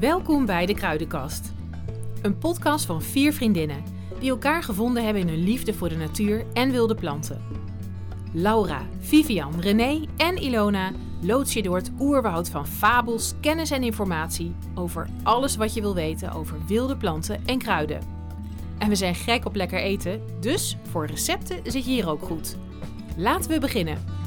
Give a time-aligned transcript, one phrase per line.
[0.00, 1.52] Welkom bij de Kruidenkast.
[2.22, 3.84] Een podcast van vier vriendinnen
[4.20, 7.42] die elkaar gevonden hebben in hun liefde voor de natuur en wilde planten.
[8.32, 10.92] Laura, Vivian, René en Ilona
[11.22, 15.94] loods je door het oerwoud van fabels, kennis en informatie over alles wat je wil
[15.94, 18.00] weten over wilde planten en kruiden.
[18.78, 22.56] En we zijn gek op lekker eten, dus voor recepten zit je hier ook goed.
[23.16, 24.19] Laten we beginnen.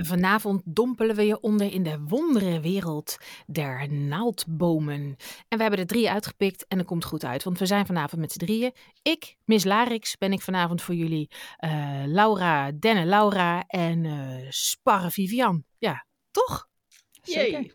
[0.00, 5.16] En vanavond dompelen we je onder in de wondere wereld der naaldbomen.
[5.48, 8.20] En we hebben er drie uitgepikt en dat komt goed uit, want we zijn vanavond
[8.20, 8.72] met z'n drieën.
[9.02, 11.30] Ik, Miss Larix, ben ik vanavond voor jullie.
[11.56, 15.64] eh, Laura, Denne Laura en eh Sparre Vivian.
[15.78, 16.68] Ja, toch?
[17.22, 17.72] Jee.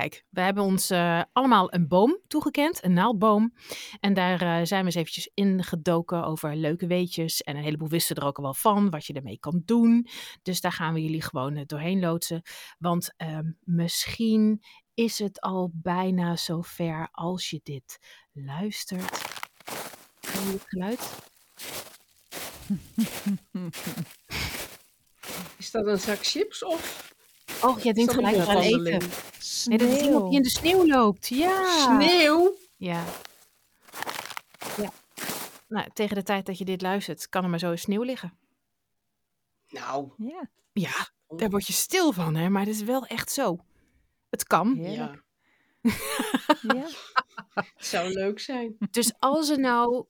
[0.00, 3.54] Kijk, we hebben ons eh, allemaal een boom toegekend, een naaldboom.
[4.00, 7.42] En daar eh, zijn we eens eventjes ingedoken over leuke weetjes.
[7.42, 10.06] En een heleboel wisten er ook al wel van, wat je ermee kan doen.
[10.42, 12.42] Dus daar gaan we jullie gewoon eh, doorheen loodsen.
[12.78, 14.62] Want ehm, misschien
[14.94, 17.98] is het al bijna zover als je dit
[18.32, 19.22] luistert.
[20.32, 21.30] Hoor je het geluid?
[25.58, 27.13] Is dat een zak chips of
[27.64, 28.82] Oh, jij denkt gelijk aan eten.
[29.64, 31.28] Nee, dat is iemand die in de sneeuw loopt.
[31.28, 31.64] Ja.
[31.82, 32.56] Sneeuw?
[32.76, 33.04] Ja.
[34.76, 34.92] Ja.
[35.68, 38.32] Nou, tegen de tijd dat je dit luistert, kan er maar zo in sneeuw liggen.
[39.68, 42.48] Nou, Ja, Ja, daar word je stil van, hè?
[42.48, 43.58] Maar het is wel echt zo.
[44.30, 44.74] Het kan.
[44.76, 45.22] heerlijk.
[45.80, 45.92] ja,
[46.74, 46.86] Ja.
[47.54, 48.76] het zou leuk zijn.
[48.90, 50.04] Dus als er nou.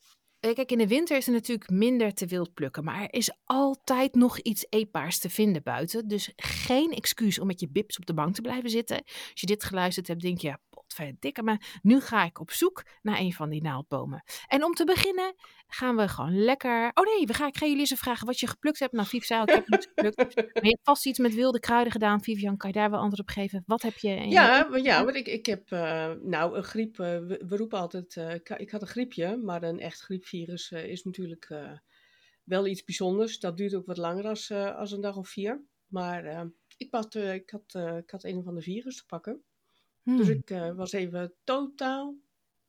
[0.45, 2.85] Eh, Kijk, in de winter is er natuurlijk minder te wild plukken.
[2.85, 6.09] Maar er is altijd nog iets eetbaars te vinden buiten.
[6.09, 8.97] Dus geen excuus om met je bips op de bank te blijven zitten.
[9.05, 10.57] Als je dit geluisterd hebt, denk je.
[10.95, 14.25] Potverdikke, maar nu ga ik op zoek naar een van die naaldbomen.
[14.47, 15.35] En om te beginnen
[15.67, 16.91] gaan we gewoon lekker.
[16.95, 18.93] Oh nee, we gaan, ik ga jullie eens vragen wat je geplukt hebt.
[18.93, 20.17] Nou, Viv zei ik heb niets geplukt.
[20.55, 22.23] Maar je hebt vast iets met wilde kruiden gedaan.
[22.23, 23.63] Vivian, kan je daar wel antwoord op geven?
[23.67, 24.09] Wat heb je?
[24.09, 26.99] in Ja, ja, want ik, ik heb eh, nou een griep.
[26.99, 30.71] eh, we, we roepen altijd, eh, ik, ik had een griepje, maar een echt griepvirus
[30.71, 31.53] is natuurlijk
[32.45, 33.39] wel iets bijzonders.
[33.39, 35.63] Dat duurt ook wat langer als, als een dag of vier.
[35.87, 39.45] Maar ik, had, ik, had, ik had een of ander virus te pakken.
[40.05, 40.37] Dus Hmm.
[40.37, 42.15] ik eh, was even totaal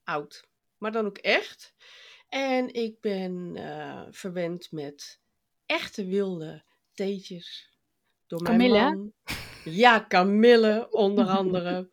[0.04, 0.48] oud.
[0.78, 1.74] Maar dan ook echt.
[2.30, 5.20] En ik ben eh, verwend met
[5.66, 6.64] echte wilde
[6.94, 7.70] theetjes.
[8.28, 9.14] Door mijn man.
[9.64, 11.90] Ja, kamille onder andere.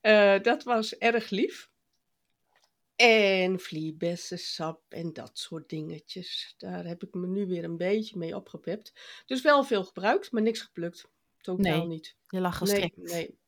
[0.00, 1.70] Eh, dat was erg lief.
[2.96, 6.54] En vliebessensap en dat soort dingetjes.
[6.58, 8.92] Daar heb ik me nu weer een beetje mee opgepept.
[9.26, 11.08] Dus wel veel gebruikt, maar niks geplukt.
[11.40, 12.16] Totaal Nee, niet.
[12.28, 12.96] Je lag Nee, gestrekt.
[12.96, 13.38] nee.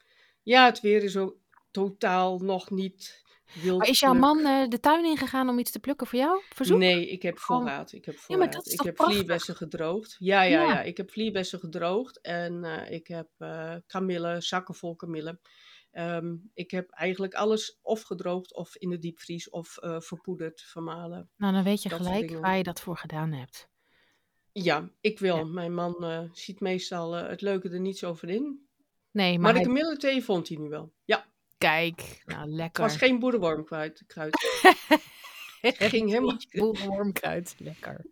[0.45, 1.37] Ja, het weer is ook
[1.71, 3.25] totaal nog niet
[3.63, 3.79] wild.
[3.79, 6.43] Maar is jouw man eh, de tuin ingegaan om iets te plukken voor jou?
[6.55, 6.79] Verzoek?
[6.79, 7.93] Nee, ik heb voorraad.
[7.93, 8.53] Ik heb maar voorraad.
[8.53, 9.17] dat is ik heb prachtig?
[9.17, 10.17] vlierbessen gedroogd.
[10.19, 10.73] Ja, ja, Ja.
[10.73, 13.29] ja, Ik heb vlierbessen gedroogd en eh, ik heb
[13.87, 15.41] kamille, zakken vol kamille.
[16.55, 21.31] Ik heb eigenlijk alles of gedroogd of in de diepvries of eh, verpoederd, vermalen.
[21.37, 23.69] Nou, dan weet je gelijk waar je dat voor gedaan hebt.
[24.53, 25.37] Ja, ik wil.
[25.37, 25.45] Ja.
[25.45, 28.69] Mijn man ziet meestal het leuke er niet zo van in.
[29.15, 30.93] Nee, maar, Maar, de hij- kamillethee vond hij nu wel.
[31.05, 31.27] Ja,
[31.59, 32.83] kijk, nou het lekker.
[32.83, 34.03] was geen boerenwormkruid.
[34.07, 34.37] kruid.
[35.93, 38.07] ging helemaal- Boerwormkruid, lekker.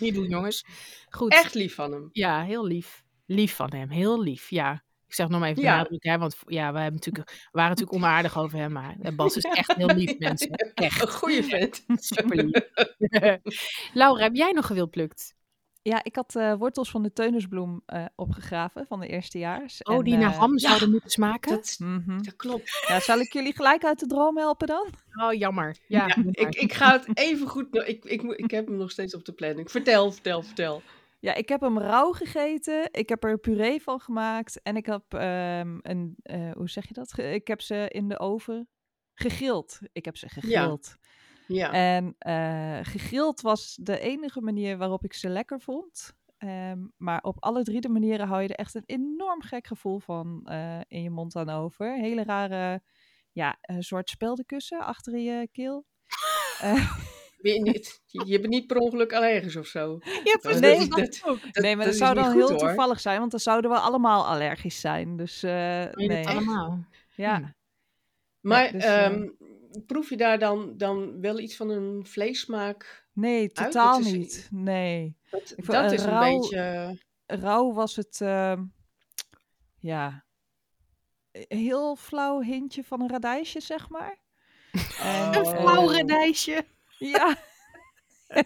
[0.00, 0.64] Niet doen, jongens.
[1.08, 1.32] Goed.
[1.32, 2.08] Echt lief van hem.
[2.12, 3.04] Ja, heel lief.
[3.26, 4.84] Lief van hem, heel lief, ja.
[5.06, 5.86] Ik zeg nog maar even Ja.
[5.90, 9.36] hè, want ja, we, hebben natuurlijk, we waren natuurlijk onaardig over hem, maar eh, Bas
[9.36, 10.50] is echt heel lief, mensen.
[10.50, 11.84] Echt, Een goede vent.
[12.14, 12.68] super lief.
[13.94, 15.34] Laura, heb jij nog gewild plukt?
[15.86, 19.82] Ja, ik had eh, wortels van de teunisbloem eh, opgegraven van de eerstejaars.
[19.82, 21.50] Oh, En, die naar eh, ham ja, zouden moeten smaken?
[21.50, 22.22] Dat, mhm.
[22.22, 22.84] dat klopt.
[22.88, 24.86] Ja, zal ik jullie gelijk uit de droom helpen dan?
[25.22, 25.76] Oh, jammer.
[25.86, 27.66] Ja, ik, ik ga het even goed.
[27.86, 29.70] Ik, ik, moet- ik heb hem nog steeds op de planning.
[29.70, 30.82] Vertel, vertel, vertel.
[31.20, 32.88] Ja, ik heb hem rauw gegeten.
[32.92, 34.62] Ik heb er puree van gemaakt.
[34.62, 37.12] En ik heb ehm, een, eh, hoe zeg je dat?
[37.12, 38.68] Ge- Ik heb ze in de oven
[39.14, 39.78] gegrild.
[39.92, 40.96] Ik heb ze gegrild.
[41.46, 41.72] Ja.
[41.72, 46.14] En eh, gegrild was de enige manier waarop ik ze lekker vond.
[46.38, 49.98] Ehm, maar op alle drie de manieren hou je er echt een enorm gek gevoel
[49.98, 51.94] van eh, in je mond aan over.
[51.94, 52.82] Hele rare,
[53.32, 55.84] ja, een soort speldenkussen achter je keel.
[57.36, 59.98] Ben je, niet, je bent niet per ongeluk allergisch of zo.
[60.24, 62.58] Ja, precies, Nee, dat- nee, maar dat zou dan goed, heel hoor.
[62.58, 65.16] toevallig zijn, want dan zouden we allemaal allergisch zijn.
[65.16, 66.28] Dus nee.
[66.28, 66.84] allemaal?
[67.14, 67.54] Ja.
[68.40, 69.28] Maar dus, eh, ehm,
[69.86, 73.08] proef je daar dan, dan wel iets van een vleessmaak?
[73.12, 74.48] Nee, totaal is- niet.
[74.52, 75.16] Nee.
[75.30, 76.98] Dat, Ik dat eh, is een rauw- beetje.
[77.26, 78.64] Rauw was het, ehm,
[79.80, 80.24] ja,
[81.48, 84.16] heel flauw hintje van een radijsje, zeg maar.
[85.00, 85.34] En, Oh.
[85.36, 86.64] Een flauw radijsje.
[86.98, 87.36] Ja.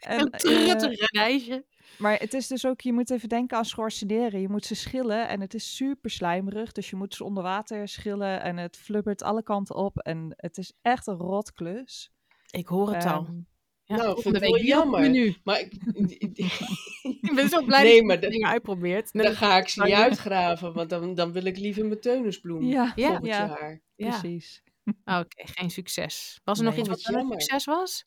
[0.00, 1.64] En, Een eh, truttige reisje.
[1.98, 4.40] Maar het is dus ook, je moet even denken aan schorseneren.
[4.40, 6.72] Je moet ze schillen en het is super slijmerig.
[6.72, 9.98] Dus je moet ze onder water schillen en het flubbert alle kanten op.
[9.98, 12.10] En het is echt een rotklus.
[12.50, 13.24] Ik hoor het al.
[13.24, 13.40] Ehm,
[13.84, 15.00] Ja, Nou, vind ik wel jammer.
[15.00, 15.36] menu.
[15.44, 15.72] Maar ik,
[17.20, 19.12] Ik ben zo blij Nee, dat je dingen uitprobeert.
[19.12, 20.02] Dan ga ik ze niet Ja.
[20.02, 23.80] uitgraven, want dan, dan wil ik liever mijn teunisbloem ja, volgend ja, jaar.
[23.96, 24.62] Ja, precies.
[25.04, 26.40] oké, geen succes.
[26.44, 28.04] Was er nog iets Wat een succes was?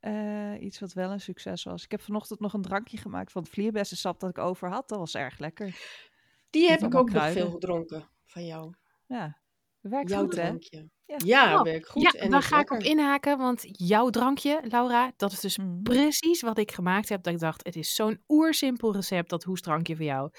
[0.00, 1.84] Eh, iets wat wel een succes was.
[1.84, 4.88] Ik heb vanochtend nog een drankje gemaakt van het vlierbessensap dat ik over had.
[4.88, 5.76] Dat was erg lekker.
[6.50, 8.74] Die heb ik ook nog veel gedronken van jou.
[9.06, 9.38] Ja,
[9.80, 10.42] werkt Jouw goed hè?
[10.42, 10.88] drankje.
[11.06, 11.16] Ja.
[11.24, 12.02] Ja, Oh, werkt goed.
[12.02, 15.82] ja, en daar ga ik op inhaken, want jouw drankje, Laura, dat is dus Mhm.
[15.82, 17.22] precies wat ik gemaakt heb.
[17.22, 20.30] Dat ik dacht, het is zo'n oersimpel recept, dat hoestdrankje voor jou.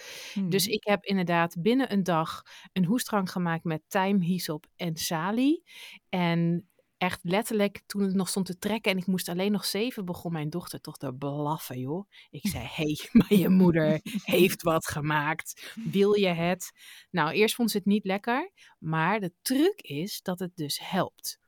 [0.50, 0.74] Dus Mhm.
[0.74, 2.42] ik heb inderdaad binnen een dag
[2.74, 5.64] een hoestdrank gemaakt met tijm, hyssop en salie.
[6.10, 6.69] En
[7.00, 10.32] echt letterlijk, toen het nog stond te trekken en ik moest alleen nog zeven, begon
[10.32, 12.10] mijn dochter toch te blaffen, joh.
[12.30, 15.74] Ik zei, hé, hey, maar je moeder heeft wat gemaakt.
[15.84, 16.72] Wil je het?
[17.10, 21.40] Nou, eerst vond ze het niet lekker, maar de truc is dat het dus helpt.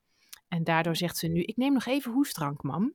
[0.48, 2.94] En daardoor zegt ze nu, ik neem nog even hoestdrank, mam.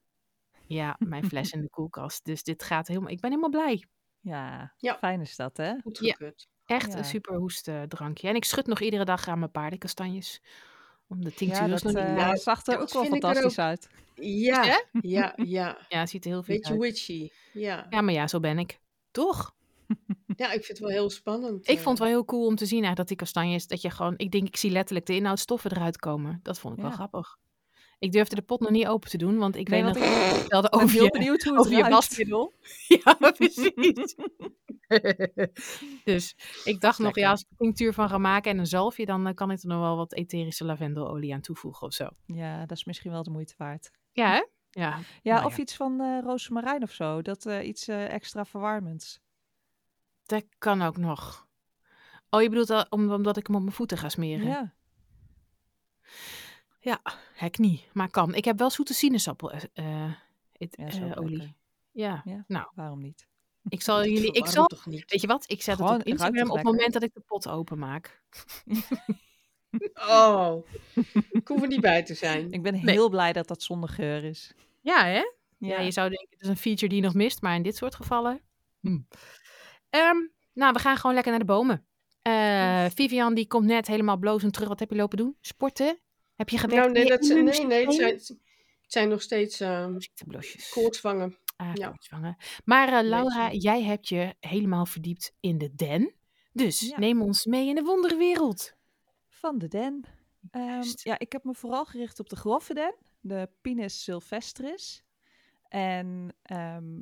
[0.67, 2.25] Ja, mijn fles in de koelkast.
[2.25, 3.85] Dus dit gaat helemaal, ik ben helemaal blij.
[4.21, 4.99] Ja, Ja.
[4.99, 5.75] fijn is dat hè?
[5.83, 6.13] Goed Ja.
[6.13, 6.49] gekut.
[6.65, 6.99] Echt Ja.
[6.99, 8.29] een super hoestdrankje.
[8.29, 10.43] En ik schud nog iedere dag aan mijn paardenkastanjes.
[11.09, 12.03] Om de tinctuur Ja, dat nog niet...
[12.03, 13.89] eh, Nou, zag er ook wel fantastisch uit.
[14.15, 15.79] Ja, ja, ja.
[15.89, 16.81] Ja, het ziet er heel vies Beetje uit.
[16.81, 17.29] witchy.
[17.53, 17.87] Ja.
[17.91, 18.81] Ja, maar ja, zo ben ik.
[19.11, 19.55] Toch?
[20.37, 21.69] ja, ik vind het wel heel spannend.
[21.69, 21.83] Ik eh.
[21.83, 24.15] vond het wel heel cool om te zien eigenlijk dat die kastanjes, dat je gewoon,
[24.17, 26.41] ik denk, ik zie letterlijk de inhoudstoffen eruit komen.
[26.43, 26.97] Dat vond ik wel Ja.
[26.97, 27.37] grappig.
[27.99, 30.11] Ik durfde de pot nog niet open te doen, want ik Nee, weet nog, ik
[30.11, 32.55] vertelde ben over heel je, benieuwd hoe het over wasmiddel.
[33.05, 34.17] Ja, precies.
[36.05, 39.07] dus ik dacht nog, ja, als ik er tinctuur van ga maken en een zalfje,
[39.07, 42.09] dan eh, kan ik er nog wel wat etherische lavendelolie aan toevoegen of zo.
[42.25, 43.91] Ja, dat is misschien wel de moeite waard.
[44.13, 44.45] Ja, hè?
[44.81, 44.99] Ja.
[45.23, 47.23] Ja, Nou of iets van eh rozemarijn of zo.
[47.23, 49.21] Dat eh, iets extra verwarmends.
[50.27, 51.47] Dat kan ook nog.
[52.31, 54.47] Oh, je bedoelt al, om- omdat ik hem op mijn voeten ga smeren?
[54.47, 54.75] Ja.
[56.87, 57.01] Ja,
[57.35, 58.35] hek niet, maar kan.
[58.35, 60.13] Ik heb wel zoete sinaasappel eh, eh,
[60.53, 61.53] het- Ja, eh, lekker.
[61.93, 62.23] Ja.
[62.25, 62.45] Ja.
[62.47, 63.27] nou, Waarom niet?
[63.69, 65.11] ik zal Dat jullie, ik zal, toch niet?
[65.11, 67.03] weet je wat, ik zet Gewoon, het op het Instagram toch op het moment dat
[67.03, 68.23] ik de pot openmaak.
[69.95, 70.67] Oh,
[71.31, 72.53] ik hoef er niet bij te zijn.
[72.53, 72.83] Ik ben Nee.
[72.95, 74.53] heel blij dat dat zonder geur is.
[74.81, 75.13] Ja, hè?
[75.13, 75.25] Ja,
[75.59, 77.77] Ja, je zou denken, het is een feature die je nog mist, maar in dit
[77.77, 78.41] soort gevallen.
[78.81, 78.99] hm.
[79.91, 80.17] Ehm,
[80.53, 81.87] nou, we gaan gewoon lekker naar de bomen.
[82.23, 84.69] Eh, Vivian, die komt net helemaal blozend terug.
[84.69, 85.37] Wat heb je lopen doen?
[85.41, 85.99] Sporten?
[86.37, 86.93] Heb je gewerkt?
[86.93, 88.35] Nou, nee, dat zijn, nee, nee, het zijn, het
[88.87, 89.99] zijn nog steeds ehm
[90.71, 91.37] koortsvangen.
[91.57, 91.89] Ah, Ja.
[91.89, 92.37] koortsvangen.
[92.65, 96.15] Maar eh, Laura, jij hebt je helemaal verdiept in de den.
[96.53, 96.99] Dus Ja.
[96.99, 98.75] neem ons mee in de wonderwereld.
[99.29, 100.05] Van de den.
[100.51, 105.03] Ehm, ja, ik heb me vooral gericht op de grove den, de Pinus sylvestris.
[105.69, 107.01] En ehm,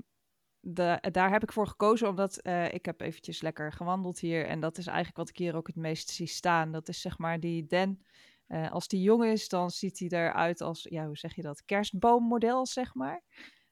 [0.60, 4.46] de, daar heb ik voor gekozen omdat eh, ik heb eventjes lekker gewandeld hier.
[4.46, 6.72] En dat is eigenlijk wat ik hier ook het meest zie staan.
[6.72, 8.04] Dat is zeg maar die den.
[8.46, 11.64] Eh, als die jong is, dan ziet hij eruit als, ja, hoe zeg je dat,
[11.64, 13.22] kerstboommodel, zeg maar.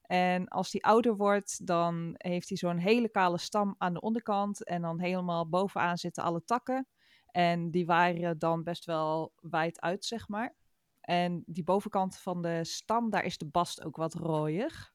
[0.02, 4.64] En als die ouder wordt, dan heeft hij zo'n hele kale stam aan de onderkant.
[4.64, 6.88] En dan helemaal bovenaan zitten alle takken.
[7.26, 10.54] En die waren dan best wel wijd uit, zeg maar.
[11.00, 14.92] En die bovenkant van de stam, daar is de bast ook wat rooiig.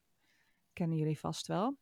[0.72, 1.76] Kennen jullie vast wel.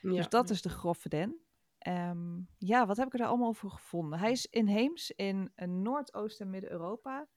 [0.00, 0.10] Ja.
[0.10, 1.44] Dus dat is de grove den.
[1.78, 4.18] Ehm, ja, wat heb ik er allemaal over gevonden?
[4.18, 7.28] Hij is inheems in eh, Noordoost- en Midden-Europa.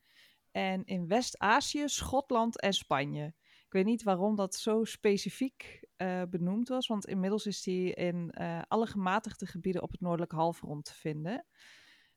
[0.57, 3.25] En in West-Azië, Schotland en Spanje.
[3.65, 6.87] Ik weet niet waarom dat zo specifiek eh, benoemd was.
[6.87, 11.45] Want inmiddels is hij in eh, alle gematigde gebieden op het noordelijk halfrond te vinden.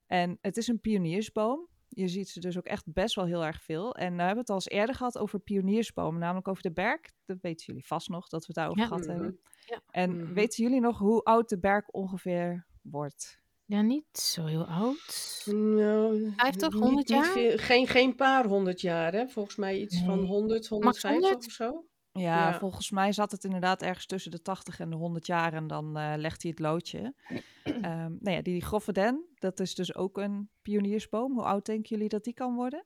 [0.07, 1.69] En het is een pioniersboom.
[1.89, 3.95] Je ziet ze dus ook echt best wel heel erg veel.
[3.95, 7.13] En we hebben het al eens eerder gehad over pioniersbomen, namelijk over de berk.
[7.25, 8.89] Dat weten jullie vast nog, dat we het daarover Ja.
[8.89, 9.41] gehad hebben.
[9.67, 9.81] Ja.
[9.91, 10.33] En Mhm.
[10.33, 13.40] weten jullie nog hoe oud de berk ongeveer wordt?
[13.71, 15.43] Ja, niet zo heel oud.
[15.47, 17.25] Nou, 50, niet- 100 niet jaar?
[17.33, 19.29] veel- geen, geen paar honderd jaar, hè?
[19.29, 20.27] Volgens mij iets van Nee.
[20.27, 21.47] 100, Max 150 100?
[21.47, 21.85] of zo.
[22.13, 22.59] Ja, Ja.
[22.59, 25.97] volgens mij zat het inderdaad ergens tussen de 80 en de 100 jaar en dan
[25.97, 27.15] eh, legt hij het loodje.
[27.65, 31.33] Ehm nou ja, die grove den, dat is dus ook een pioniersboom.
[31.33, 32.85] Hoe oud denken jullie dat die kan worden?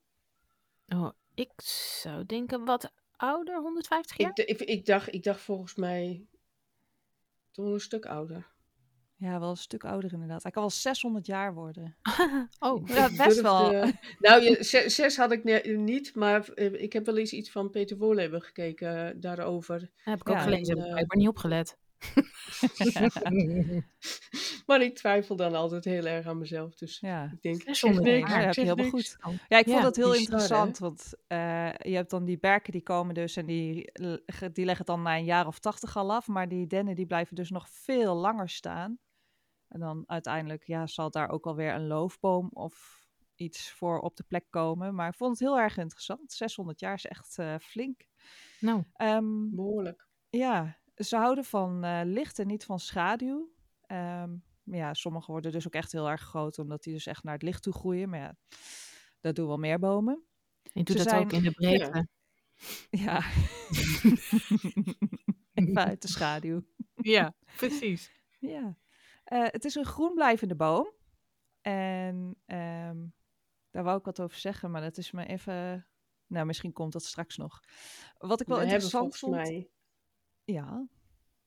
[0.89, 1.51] Oh, ik
[2.03, 4.31] zou denken wat ouder, 150 jaar?
[4.35, 6.27] Ik, ik, ik, dacht, ik dacht volgens mij
[7.51, 8.53] toch een stuk ouder.
[9.17, 10.43] Ja, wel een stuk ouder inderdaad.
[10.43, 11.97] Hij kan wel 600 jaar worden.
[12.59, 13.71] oh, Ja, best wel.
[14.19, 17.51] nou, je, zes, zes had ik ne- niet, maar eh, ik heb wel eens iets
[17.51, 19.79] van Peter Wolleben gekeken eh, daarover.
[19.81, 20.67] dat heb ik ook Ja, gelezen.
[20.67, 21.77] Heb en, ik eh, blijkbaar niet opgelet.
[24.67, 26.75] maar ik twijfel dan altijd heel erg aan mezelf.
[26.75, 27.31] Dus Ja.
[27.33, 29.17] ik denk, ik Zonder niks, Ja, heb je zeg helemaal niks.
[29.17, 29.39] goed.
[29.49, 33.15] Ja, ik vond dat heel interessant, want eh, je hebt dan die berken die komen
[33.15, 33.93] dus en die,
[34.53, 37.07] die leggen het dan na een jaar of tachtig al af, maar die dennen die
[37.07, 38.99] blijven dus nog veel langer staan.
[39.69, 43.03] En dan uiteindelijk ja, zal daar ook alweer een loofboom of
[43.35, 44.95] iets voor op de plek komen.
[44.95, 46.33] Maar ik vond het heel erg interessant.
[46.33, 48.01] 600 jaar is echt eh, flink.
[48.61, 50.09] Nou, Ehm, Behoorlijk.
[50.31, 53.53] ja, ze houden van eh, licht en niet van schaduw.
[53.87, 54.31] Ehm,
[54.63, 57.33] maar ja, sommige worden dus ook echt heel erg groot, omdat die dus echt naar
[57.35, 58.09] het licht toe groeien.
[58.09, 58.37] Maar ja,
[59.21, 60.25] dat doen wel meer bomen.
[60.63, 62.07] je doet Ze dat ook zijn- in de breedte.
[62.91, 63.23] Ja.
[65.55, 66.63] Even uit de schaduw.
[66.95, 68.11] Ja, precies.
[68.39, 68.77] Ja.
[69.25, 70.93] Eh, het is een groen blijvende boom.
[71.61, 72.97] En ehm,
[73.71, 75.87] daar wou ik wat over zeggen, maar dat is me even...
[76.27, 77.61] Nou, misschien komt dat straks nog.
[78.19, 79.35] Wat ik wel We interessant vond...
[79.35, 79.69] mij,
[80.45, 80.87] Ja,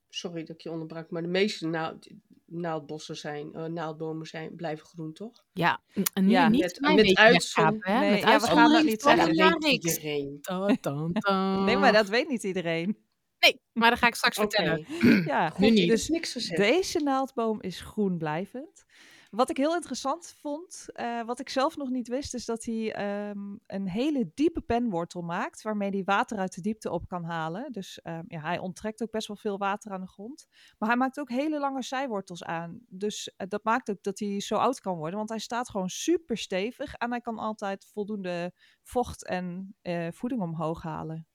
[0.10, 2.08] sorry dat ik je onderbrak, maar de meeste naald,
[2.46, 5.44] naaldbossen zijn, eh, naaldbomen zijn, blijven groen, toch?
[5.54, 6.50] Ja, n- nu Ja.
[6.50, 6.90] niet Met- met?
[6.96, 9.36] Nee, met ja, we uitzondering gaan dat niet zeggen.
[9.38, 10.40] dat weet iedereen.
[11.66, 12.98] Nee, maar dat weet niet iedereen.
[13.40, 14.86] Nee, maar dat ga ik straks vertellen.
[15.26, 15.80] Ja, goed, Nu niet.
[15.80, 16.62] ik Dus niks gezegd.
[16.62, 18.86] Deze naaldboom is groen blijvend.
[19.30, 22.94] Wat ik heel interessant vond, eh, wat ik zelf nog niet wist, is dat hij
[22.94, 27.72] ehm, een hele diepe penwortel maakt, waarmee hij water uit de diepte op kan halen.
[27.72, 30.48] Dus ehm, ja, hij onttrekt ook best wel veel water aan de grond.
[30.78, 32.80] Maar hij maakt ook hele lange zijwortels aan.
[32.88, 35.90] Dus eh, dat maakt ook dat hij zo oud kan worden, want hij staat gewoon
[35.90, 41.28] super stevig en hij kan altijd voldoende vocht en eh, voeding omhoog halen.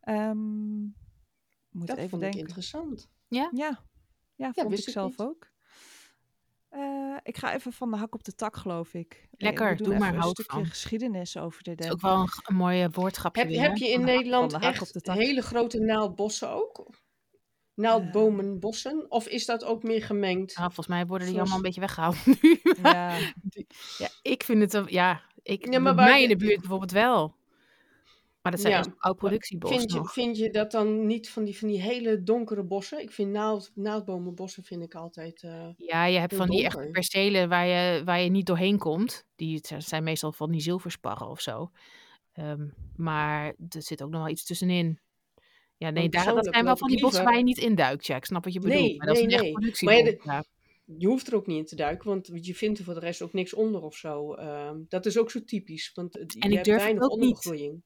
[0.00, 0.80] Ehm,
[1.70, 2.40] moet Dat even vond denken.
[2.40, 3.10] ik interessant.
[3.50, 3.82] Ja,
[4.34, 5.20] ja vond wist ik ik zelf niet.
[5.20, 5.51] ook.
[6.72, 9.12] Eh, ik ga even van de hak op de tak, geloof ik.
[9.12, 10.66] Eh, Lekker, we doen doe maar, even een stukje van.
[10.66, 14.04] geschiedenis over de Dat is ook wel een, mooie woordschapje Heb, heb je in Van
[14.04, 16.86] Nederland echt hele grote naaldbossen ook?
[17.74, 19.10] Naaldbomenbossen?
[19.10, 20.56] Of is dat ook meer gemengd?
[20.56, 22.60] Nou, volgens mij worden die allemaal een beetje weggehaald nu.
[22.82, 23.16] Ja,
[23.98, 27.34] Ja, ik vind het, ja, ik, Ja, maar bij mij in de buurt bijvoorbeeld wel.
[28.42, 31.58] Maar dat zijn Ja, oud productiebos Vind je, vind je dat dan niet van die,
[31.58, 33.00] van die hele donkere bossen?
[33.02, 35.42] Ik vind naald, naaldbomenbossen vind ik altijd...
[35.42, 39.26] eh, Ja, je hebt van die echte percelen waar je, waar je niet doorheen komt.
[39.36, 41.70] Die zijn- meestal van die zilversparren of zo.
[42.32, 45.00] Ehm, maar er zit ook nog wel iets tussenin.
[45.76, 48.06] Ja, nee, daar, dat zijn wel van die bossen waar je niet induikt.
[48.06, 48.80] Ja, ik snap wat je bedoelt.
[48.80, 49.52] Nee, maar dat is nee, een nee.
[49.52, 49.94] productiebos.
[49.94, 50.44] Maar ja, ja.
[50.98, 53.22] je hoeft er ook niet in te duiken, want je vindt er voor de rest
[53.22, 54.34] ook niks onder of zo.
[54.34, 57.10] Ehm, dat is ook zo typisch, want het- En je ik hebt durf weinig ook
[57.10, 57.20] niet.
[57.20, 57.82] onderbegroeiing.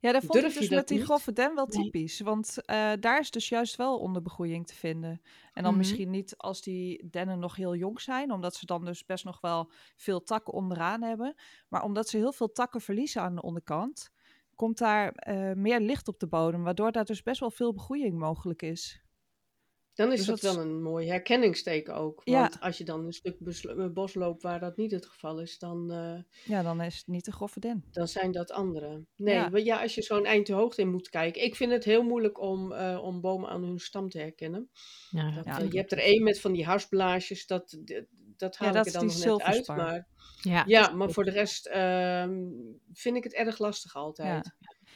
[0.00, 1.06] Ja daar vond Durf ik dus dat met die niet?
[1.06, 1.82] grove den wel Nee.
[1.82, 2.20] typisch.
[2.20, 5.20] Want eh, daar is dus juist wel onderbegroeiing te vinden.
[5.52, 5.76] En dan Mhm.
[5.76, 9.40] misschien niet als die dennen nog heel jong zijn, omdat ze dan dus best nog
[9.40, 11.34] wel veel takken onderaan hebben.
[11.68, 14.10] Maar omdat ze heel veel takken verliezen aan de onderkant,
[14.54, 18.18] komt daar eh, meer licht op de bodem, waardoor daar dus best wel veel begroeiing
[18.18, 19.00] mogelijk is.
[19.96, 22.20] Dan is Dus dat wel een mooi herkenningsteken ook.
[22.24, 22.40] Ja.
[22.40, 23.36] Want als je dan een stuk
[23.94, 27.24] bos, loopt waar dat niet het geval is, dan, eh, Ja, dan is het niet
[27.24, 27.84] de grove den.
[27.90, 29.04] dan zijn dat andere.
[29.16, 29.48] Nee, Ja.
[29.48, 31.42] maar ja, als je zo'n eind de hoogte in moet kijken.
[31.44, 34.70] Ik vind het heel moeilijk om, eh, om bomen aan hun stam te herkennen.
[35.10, 35.60] Ja, Dat, Ja.
[35.60, 37.78] eh, je hebt er één met van die harsblaasjes, dat,
[38.36, 39.66] dat haal Ja, dat ik er dan nog net uit.
[39.66, 40.08] Maar,
[40.42, 42.42] ja, ja, maar voor de rest ehm,
[42.92, 44.54] vind ik het erg lastig altijd.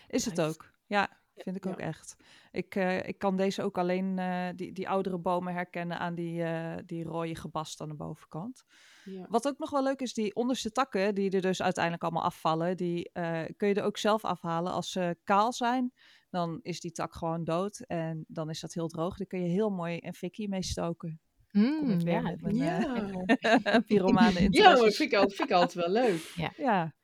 [0.08, 0.70] Is het ook.
[0.86, 1.70] Ja, vind ik Ja.
[1.70, 2.16] ook echt.
[2.52, 6.42] Ik, eh, ik kan deze ook alleen, eh, die, die oudere bomen herkennen aan die,
[6.42, 8.64] eh, die rode gebast aan de bovenkant.
[9.04, 9.26] Ja.
[9.28, 12.76] Wat ook nog wel leuk is, die onderste takken, die er dus uiteindelijk allemaal afvallen,
[12.76, 13.10] die
[13.56, 14.72] kun je er ook zelf afhalen.
[14.72, 15.92] Als ze kaal zijn,
[16.30, 19.16] dan is die tak gewoon dood en dan is dat heel droog.
[19.16, 21.20] Dan kun je heel mooi een fikkie mee stoken.
[21.52, 23.10] Mm, ja, met mijn Ja,
[23.86, 26.32] pyromane ja maar vind ik, altijd, wel leuk.
[26.56, 26.94] Ja,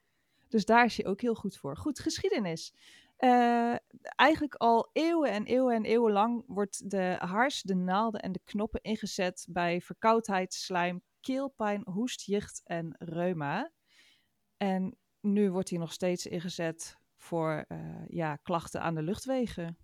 [0.49, 1.77] dus daar is hij ook heel goed voor.
[1.77, 2.73] Goed, geschiedenis.
[3.17, 8.33] Eh, eigenlijk al eeuwen en eeuwen en eeuwen lang wordt de hars, de naalden en
[8.33, 13.71] de knoppen ingezet bij verkoudheid, slijm, keelpijn, hoest, jicht en reuma.
[14.57, 19.79] En nu wordt hij nog steeds ingezet voor eh, ja, klachten aan de luchtwegen.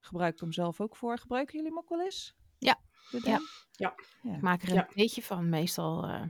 [0.00, 1.18] Gebruik ik hem zelf ook voor.
[1.18, 2.34] Gebruiken jullie hem ook wel eens?
[2.58, 2.80] Ja.
[3.10, 3.40] Ja.
[3.76, 3.94] Ja.
[4.22, 4.34] ja.
[4.34, 4.86] Ik maak er een Ja.
[4.94, 6.22] theetje van, meestal eh,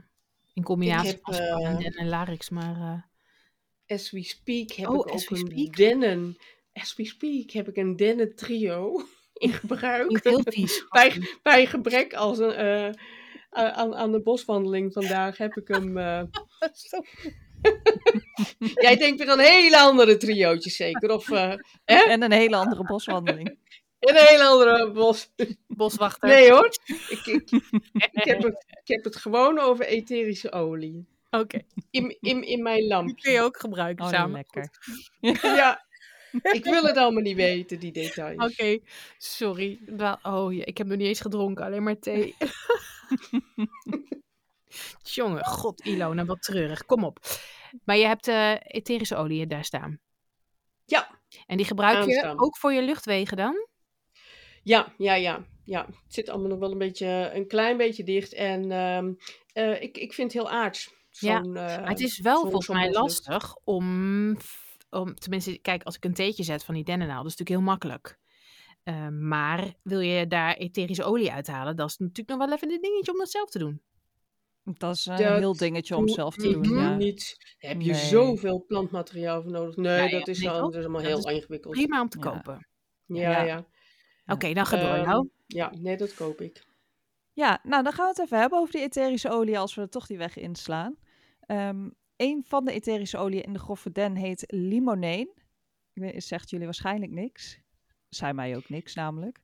[0.53, 2.49] in combinatie heb, met eh, en en larix.
[2.49, 3.01] Maar eh,
[3.87, 5.75] As we speak heb Oh, ik ook een speak.
[5.75, 6.37] dennen.
[6.73, 9.01] As we speak heb ik een dennen trio
[9.33, 10.23] in gebruik.
[10.23, 10.85] heel vies.
[10.89, 12.89] bij, bij gebrek als een, eh,
[13.49, 15.97] aan, aan de boswandeling vandaag heb ik hem.
[15.97, 16.21] eh,
[18.85, 21.09] Jij denkt weer aan hele andere triootjes zeker?
[21.09, 21.53] Of eh,
[21.85, 21.95] hè?
[21.95, 23.57] En een hele andere boswandeling.
[23.99, 25.29] een hele andere bos.
[25.67, 26.29] Boswachter.
[26.29, 26.65] Nee hoor.
[27.09, 27.51] Ik, ik,
[28.11, 31.05] ik, heb het, ik heb het gewoon over etherische olie.
[31.39, 31.59] Oké,
[31.91, 34.31] In, in, in mijn die kun je ook gebruiken Oh, samen.
[34.35, 34.69] lekker.
[35.59, 35.85] Ja,
[36.41, 38.51] ik wil het allemaal niet weten, die details.
[38.51, 38.79] Oké,
[39.17, 39.79] sorry.
[40.21, 42.35] Oh, ja, ik heb nog niet eens gedronken, alleen maar thee.
[45.03, 46.85] Jongen, god Ilona, wat treurig.
[46.85, 47.19] Kom op.
[47.83, 49.99] Maar je hebt eh etherische olie daar staan.
[50.85, 53.67] Ja, En die gebruik je ook voor je luchtwegen dan?
[54.63, 55.45] ja, ja, ja.
[55.63, 55.85] ja.
[55.85, 58.33] Het zit allemaal nog wel een beetje, een klein beetje dicht.
[58.33, 59.13] En ehm,
[59.53, 60.93] eh, ik, ik vind het heel aards.
[61.19, 64.37] Ja, Maar het is wel volgens mij lastig om,
[64.89, 65.15] om...
[65.15, 68.17] Tenminste, kijk, als ik een theetje zet van die dennennaal, dat is natuurlijk heel makkelijk.
[68.83, 72.81] Eh, maar wil je daar etherische olie uithalen, dat is natuurlijk nog wel even een
[72.81, 73.81] dingetje om dat zelf te doen.
[74.63, 76.77] Dat is een Dat heel dingetje om zelf te doen.
[76.77, 76.95] Ja.
[76.95, 77.35] niet.
[77.59, 77.99] Daar heb je Nee.
[77.99, 79.75] zoveel plantmateriaal voor nodig.
[79.75, 80.65] Nee, Ja, ja, dat, is nee, al, toch?
[80.71, 81.73] dat is allemaal Dat heel is ingewikkeld.
[81.73, 82.67] Prima om te kopen.
[83.05, 83.41] Ja, Ja.
[83.43, 83.65] ja.
[84.25, 84.89] Oké, dan ga door.
[84.89, 85.29] Ehm, nou.
[85.47, 86.63] ja, nee, dat koop ik.
[87.33, 89.89] Ja, nou dan gaan we het even hebben over die etherische olie als we er
[89.89, 90.95] toch die weg inslaan.
[91.45, 95.29] Ehm een van de etherische oliën in de grove den heet limoneen.
[95.93, 97.59] Ik zegt jullie waarschijnlijk niks.
[98.09, 99.41] Zij mij ook niks namelijk.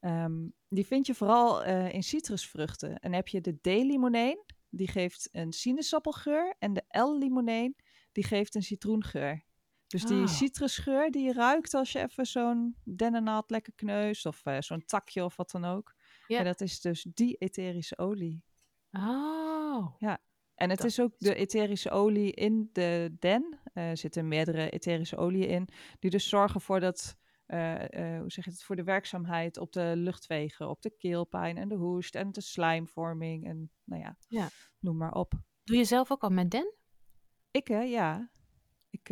[0.00, 2.98] Ehm, die vind je vooral eh, in citrusvruchten.
[2.98, 6.56] En heb je de D-limoneen, die geeft een sinaasappelgeur.
[6.58, 7.76] En de L-limoneen,
[8.12, 9.44] die geeft een citroengeur.
[9.86, 10.26] Dus die Oh.
[10.26, 14.26] citrusgeur die je ruikt als je even zo'n dennennaald lekker kneust.
[14.26, 15.94] Of eh, zo'n takje of wat dan ook.
[16.26, 16.38] Ja.
[16.38, 16.44] Ja.
[16.44, 18.44] dat is dus die etherische olie.
[18.90, 19.94] Oh.
[20.54, 23.58] En het Dat is ook de etherische olie in de den.
[23.72, 25.68] Eh, Er zitten meerdere etherische oliën in.
[25.98, 29.72] Die dus zorgen voor dat, eh, eh, hoe zeg je het, voor de werkzaamheid op
[29.72, 30.68] de luchtwegen.
[30.68, 33.46] Op de keelpijn en de hoest en de slijmvorming.
[33.46, 34.48] En nou ja, Ja.
[34.80, 35.32] noem maar op.
[35.64, 36.74] Doe je zelf ook al met den?
[37.50, 38.30] Ik hè, ja.
[38.90, 39.08] Ik,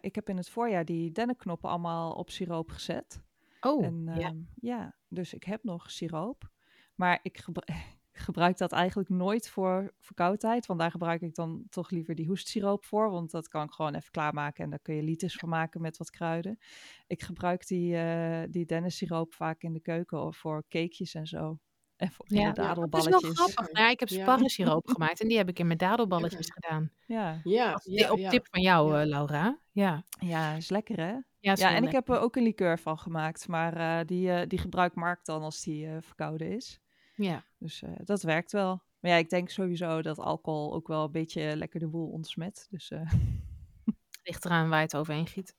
[0.00, 3.22] ik heb in het voorjaar die dennenknoppen allemaal op siroop gezet.
[3.60, 4.12] Oh, en ja.
[4.28, 6.50] ehm, ja, dus ik heb nog siroop.
[6.94, 7.74] Maar ik gebru-
[8.18, 10.66] gebruik dat eigenlijk nooit voor verkoudheid.
[10.66, 13.10] Want daar gebruik ik dan toch liever die hoestsiroop voor.
[13.10, 14.64] Want dat kan ik gewoon even klaarmaken.
[14.64, 16.58] En daar kun je liters van maken met wat kruiden.
[17.06, 21.58] Ik gebruik die, eh die dennensiroop vaak in de keuken of voor cakejes en zo.
[21.96, 22.52] En voor in Ja.
[22.52, 23.30] de Dat is wel dadelballetjes.
[23.38, 23.72] grappig.
[23.72, 24.22] Nou, ja, ik heb Ja.
[24.22, 26.90] sparrensiroop gemaakt en die heb ik in mijn dadelballetjes gedaan.
[27.06, 27.40] Ja.
[27.44, 27.72] Ja,
[28.10, 29.00] op tip van jou, Ja.
[29.00, 29.58] eh, Laura.
[29.72, 31.16] Ja, ja, is lekker hè?
[31.40, 33.48] ja, en ik heb er ook een liqueur van gemaakt.
[33.48, 36.80] Maar eh, die, eh, die gebruikt Mark dan als die eh, verkouden is.
[37.18, 37.44] Ja.
[37.58, 38.82] Dus eh, dat werkt wel.
[39.00, 42.66] Maar ja, ik denk sowieso dat alcohol ook wel een beetje lekker de boel ontsmet.
[42.70, 43.12] Dus eh,
[44.22, 45.56] Ligt eraan waar je het overheen giet.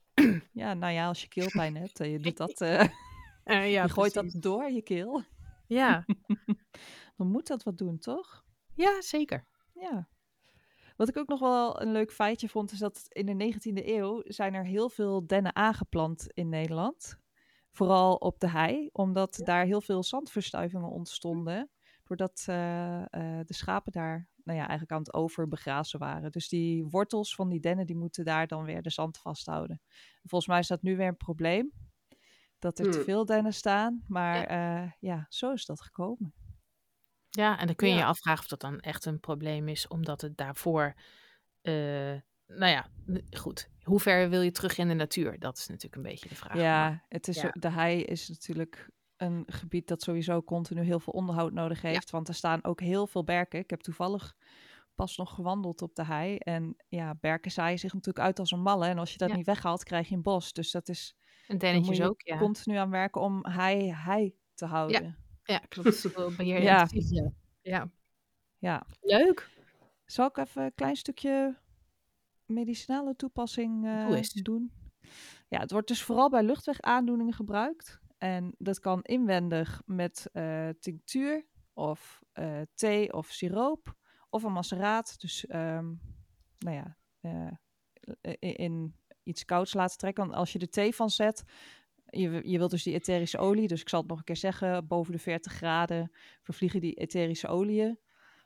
[0.52, 2.80] ja, nou ja, als je keelpijn hebt en je doet dat, eh,
[3.44, 4.34] Eh, ja, je gooit precies.
[4.34, 5.24] dat door je keel,
[5.68, 6.06] Ja.
[7.18, 8.44] dan moet dat wat doen, toch?
[8.74, 9.46] ja, zeker.
[9.74, 10.08] Ja.
[10.96, 14.22] Wat ik ook nog wel een leuk feitje vond, is dat in de 19e eeuw
[14.26, 17.18] zijn er heel veel dennen aangeplant in Nederland.
[17.72, 21.70] Vooral op de hei, omdat daar heel veel zandverstuivingen ontstonden.
[22.04, 26.32] Doordat eh, eh, de schapen daar nou ja, eigenlijk aan het overbegrazen waren.
[26.32, 29.82] Dus die wortels van die dennen die moeten daar dan weer de zand vasthouden.
[30.24, 31.72] Volgens mij is dat nu weer een probleem.
[32.60, 33.06] Dat er te Hmm.
[33.06, 34.04] veel dennen staan.
[34.08, 34.96] Maar ja.
[35.00, 36.34] ja, zo is dat gekomen.
[37.30, 40.22] Ja, en dan kun je je afvragen of dat dan echt een probleem is, omdat
[40.22, 40.94] het daarvoor,
[41.62, 42.16] eh,
[42.50, 42.88] nou ja,
[43.38, 43.70] goed.
[43.84, 45.40] Hoe ver wil je terug in de natuur?
[45.40, 46.58] Dat is natuurlijk een beetje de vraag.
[46.58, 47.50] Ja, het is, ja.
[47.60, 52.10] de hei is natuurlijk een gebied dat sowieso continu heel veel onderhoud nodig heeft.
[52.10, 53.60] Want er staan ook heel veel berken.
[53.60, 54.36] Ik heb toevallig
[54.96, 56.38] pas nog gewandeld op de hei.
[56.38, 58.88] En ja, berken zaaien zich natuurlijk uit als een malle.
[58.88, 59.36] En als je dat Ja.
[59.36, 60.54] niet weghaalt, krijg je een bos.
[60.54, 61.16] Dus dat is,
[61.48, 62.38] En dennetjes je ook, ja.
[62.38, 65.18] continu aan werken om hei, hei te houden.
[65.44, 66.16] Ja, klopt.
[66.38, 66.88] Beheer ja.
[67.62, 67.92] ja.
[68.58, 68.86] Ja.
[69.02, 69.50] Leuk.
[70.06, 71.58] Zal ik even een klein stukje
[72.50, 74.34] medicinale toepassing eens.
[74.34, 74.72] doen?
[75.48, 78.00] Ja, het wordt dus vooral bij luchtwegaandoeningen gebruikt.
[78.18, 83.96] En dat kan inwendig met eh, tinctuur of eh, thee of siroop
[84.30, 85.22] of een maceraat.
[85.22, 85.94] Dus ehm,
[86.58, 86.98] nou ja,
[88.22, 90.24] in, in iets kouds laten trekken.
[90.24, 91.44] Want als je er thee van zet,
[92.06, 94.88] je, je wilt dus die etherische olie, dus ik zal het nog een keer zeggen,
[94.88, 98.00] boven de 40 graden vervliegen die etherische oliën.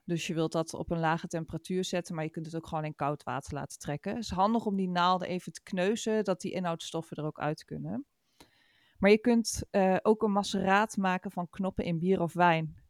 [0.06, 2.86] Dus je wilt dat op een lage temperatuur zetten, maar je kunt het ook gewoon
[2.86, 4.14] in koud water laten trekken.
[4.16, 7.64] Het is handig om die naalden even te kneuzen, dat die inhoudstoffen er ook uit
[7.66, 8.06] kunnen.
[8.98, 12.82] Maar je kunt eh, ook een maceraat maken van knoppen in bier of wijn.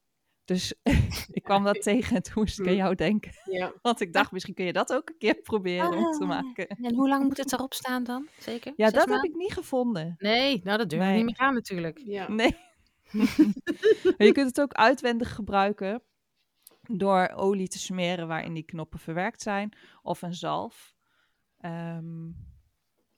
[0.46, 0.74] Dus
[1.38, 3.32] ik kwam dat tegen en toen moest ik aan jou denken.
[3.46, 3.74] Ja.
[3.82, 6.28] Want ik dacht, misschien kun je dat ook een keer proberen om te Ah.
[6.28, 6.68] maken.
[6.68, 8.28] En hoe lang moet het erop staan dan?
[8.40, 8.74] Zeker?
[8.76, 10.16] Ja, Zes dat heb ik niet gevonden.
[10.18, 11.16] Nee, nou dat durf ik Nee.
[11.18, 12.02] niet meer aan natuurlijk.
[12.06, 12.30] Ja.
[12.32, 12.58] Nee.
[14.18, 16.02] Maar je kunt het ook uitwendig gebruiken
[16.92, 20.96] door olie te smeren waarin die knoppen verwerkt zijn of een zalf.
[21.58, 22.28] Ehm,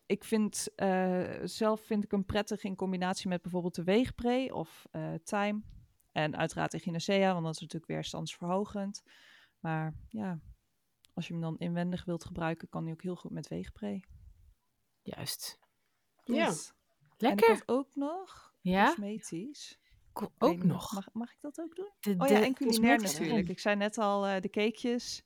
[0.05, 4.87] ik vind eh, zelf vind ik hem prettig in combinatie met bijvoorbeeld de weegbree of
[4.91, 5.61] eh thyme.
[6.11, 9.03] En uiteraard echinacea, want dat is natuurlijk weerstandsverhogend.
[9.59, 10.39] Maar ja,
[11.13, 14.05] als je hem dan inwendig wilt gebruiken, kan hij ook heel goed met weegbree.
[15.01, 15.59] Juist.
[16.23, 16.45] Ja.
[16.45, 16.69] Yes.
[16.69, 16.75] En
[17.17, 17.49] Lekker.
[17.49, 19.79] ik had ook nog Ja, cosmetisch.
[20.37, 20.93] Ook nog.
[20.93, 21.89] Mag, mag ik dat ook doen?
[21.99, 23.49] De- Oh ja, en culinair natuurlijk.
[23.49, 25.23] Ik zei net al eh, de cakejes.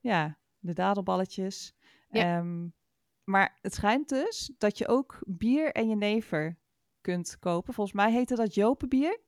[0.00, 1.74] Ja, de dadelballetjes.
[2.10, 2.36] Ja.
[2.38, 2.66] Ehm,
[3.24, 6.58] maar het schijnt dus dat je ook bier en jenever
[7.00, 7.74] kunt kopen.
[7.74, 9.20] Volgens mij heette dat Jopenbier.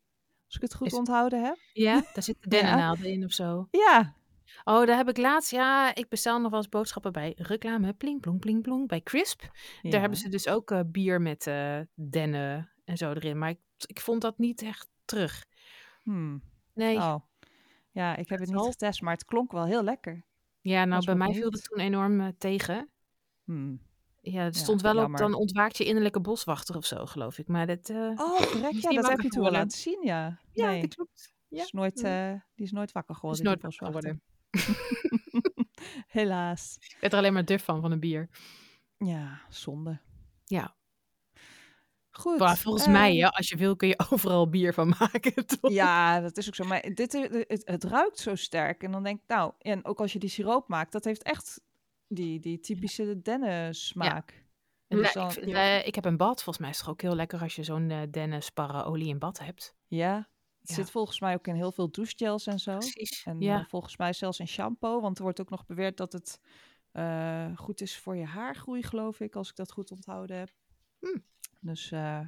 [0.47, 1.57] Als ik het goed Is- onthouden heb.
[1.73, 2.61] Ja, daar zitten Ja.
[2.61, 3.69] dennennaalden in of zo.
[3.71, 4.19] Ja,
[4.65, 8.21] Oh, daar heb ik laatst, ja, ik bestel nog wel eens boodschappen bij reclame, pling,
[8.21, 9.43] plong, pling, plong, bij Crisp.
[9.83, 9.91] Ja.
[9.91, 13.39] Daar hebben ze dus ook eh, bier met eh, dennen en zo erin.
[13.39, 15.45] Maar ik, ik vond dat niet echt terug.
[16.03, 16.43] Hmm.
[16.75, 17.15] Nee, Oh.
[17.91, 20.25] Ja, ik heb het niet getest, maar het klonk wel heel lekker.
[20.61, 22.91] ja, nou bij mij viel het toen enorm eh, tegen.
[23.45, 23.81] Hmm.
[24.21, 27.47] Ja, Ja, stond wel op, dan ontwaakt je innerlijke boswachter of zo, geloof ik.
[27.49, 30.41] Maar dat, eh, Oh, is ja, niet dat heb je toen wel laten zien, ja.
[30.53, 31.33] ja, nee, dat klopt.
[31.49, 31.63] Ja.
[31.63, 32.05] is nooit, Mm.
[32.05, 33.45] eh, die is nooit wakker is geworden.
[33.45, 34.21] nooit wakker boswachter.
[34.51, 34.89] geworden.
[36.07, 36.77] Helaas.
[36.81, 38.29] Ik werd er alleen maar duf van, van een bier.
[38.99, 40.01] Ja, zonde.
[40.45, 40.75] Ja.
[42.21, 42.39] Goed.
[42.39, 45.71] Maar volgens mij, ja, als je wil, kun je overal bier van maken, toch?
[45.71, 46.65] Ja, dat is ook zo.
[46.65, 48.83] Maar dit, eh, het, het ruikt zo sterk.
[48.83, 51.61] En dan denk ik, nou, en ook als je die siroop maakt, dat heeft echt
[52.07, 54.45] die, die typische dennensmaak.
[54.89, 56.43] En Ja, dus ik, dan, ik heb een bad.
[56.43, 59.39] Volgens mij is het ook heel lekker als je zo'n eh dennensparre olie in bad
[59.39, 59.75] hebt.
[59.87, 60.29] ja,
[60.61, 60.75] het Ja.
[60.75, 62.77] zit volgens mij ook in heel veel douchegels en zo.
[62.79, 63.23] Precies.
[63.25, 63.59] En ja.
[63.59, 65.01] eh, volgens mij zelfs in shampoo.
[65.01, 66.41] Want er wordt ook nog beweerd dat het
[67.57, 69.37] goed is voor je haargroei, geloof ik.
[69.37, 70.51] Als ik dat goed onthouden heb.
[71.01, 71.19] Hm.
[71.61, 72.21] Dus eh,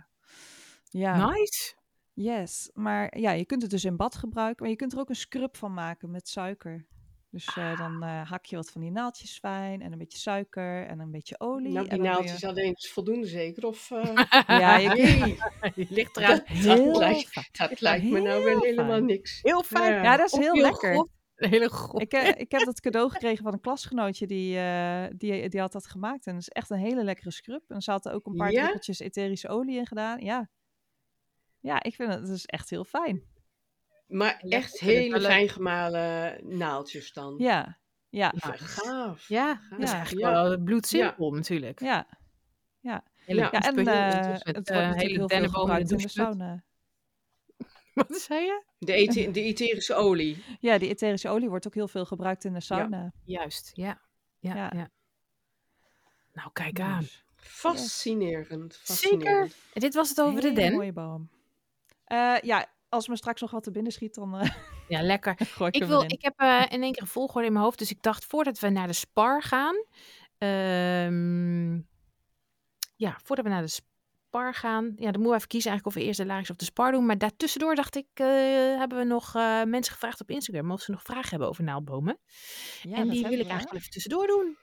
[0.84, 1.30] ja.
[1.30, 1.74] Nice.
[2.14, 5.08] Yes, maar ja, je kunt het dus in bad gebruiken, maar je kunt er ook
[5.08, 6.86] een scrub van maken met suiker.
[7.32, 10.86] Dus eh, dan eh, hak je wat van die naaldjes fijn en een beetje suiker
[10.86, 11.72] en een beetje olie.
[11.72, 12.46] Nou, en die naaldjes je...
[12.46, 13.66] alleen is voldoende zeker?
[13.66, 14.24] Of, eh,
[14.60, 16.42] Ja, je nee, ligt eraan.
[16.62, 17.46] dat, lijkt, fijn.
[17.52, 19.38] dat lijkt me nou weer helemaal niks.
[19.42, 19.94] Heel fijn.
[19.94, 20.02] Ja.
[20.02, 20.92] Ja, dat is heel lekker.
[20.92, 21.08] grof.
[21.48, 21.70] Hele.
[21.94, 25.72] Ik, eh, ik heb dat cadeau gekregen van een klasgenootje die, eh, die, die had
[25.72, 26.26] dat gemaakt.
[26.26, 27.62] En dat is echt een hele lekkere scrub.
[27.68, 28.60] En er zaten ook een paar Ja?
[28.60, 30.20] druppeltjes etherische olie in gedaan.
[30.20, 30.48] Ja,
[31.60, 33.22] ja ik vind het, het is echt heel fijn.
[34.06, 37.34] Maar Ja, echt het hele fijn gemalen naaldjes dan.
[37.38, 37.78] Ja,
[38.08, 39.28] ja, Ja, gaaf.
[39.28, 39.68] Ja, gaaf.
[39.70, 39.96] dat is Ja.
[39.96, 41.80] eigenlijk wel bloedsimpel natuurlijk.
[41.80, 42.06] ja.
[43.24, 45.94] Hele Ja, Ja, en eh, het met, wordt natuurlijk hele heel veel in gebruikt de
[45.94, 46.38] in de doucheput.
[46.38, 46.64] sauna.
[48.08, 48.62] Wat zei je?
[48.78, 50.44] De, de etherische olie.
[50.60, 53.12] Ja, die etherische olie wordt ook heel veel gebruikt in de sauna.
[53.24, 54.00] Juist, ja.
[54.38, 54.70] Ja, ja.
[54.74, 54.90] Ja.
[56.32, 57.00] Nou, kijk aan.
[57.00, 58.72] Dus, Fascinerend.
[58.74, 58.84] Zeker.
[58.84, 59.56] fascinerend.
[59.72, 60.72] En dit was het over de hele den.
[60.72, 61.30] mooie boom.
[62.04, 64.50] Eh, ja, als me straks nog wat te binnen schiet, dan eh,
[64.88, 65.36] Ja, lekker.
[65.56, 67.78] gooi ik, wil, ik heb eh, in één keer een volgorde in mijn hoofd.
[67.78, 69.84] Dus ik dacht, voordat we naar de spar gaan...
[70.38, 71.74] ehm,
[72.96, 73.90] ja, voordat we naar de spar
[74.32, 74.84] gaan...
[74.84, 76.92] Ja, dan moeten we even kiezen eigenlijk of we eerst de laris of de spar
[76.92, 77.06] doen.
[77.06, 78.26] Maar daartussendoor dacht ik, eh,
[78.78, 80.70] hebben we nog eh, mensen gevraagd op Instagram...
[80.70, 82.18] of ze nog vragen hebben over naaldbomen.
[82.82, 84.56] Ja, en die wil ik eigenlijk wel even tussendoor doen.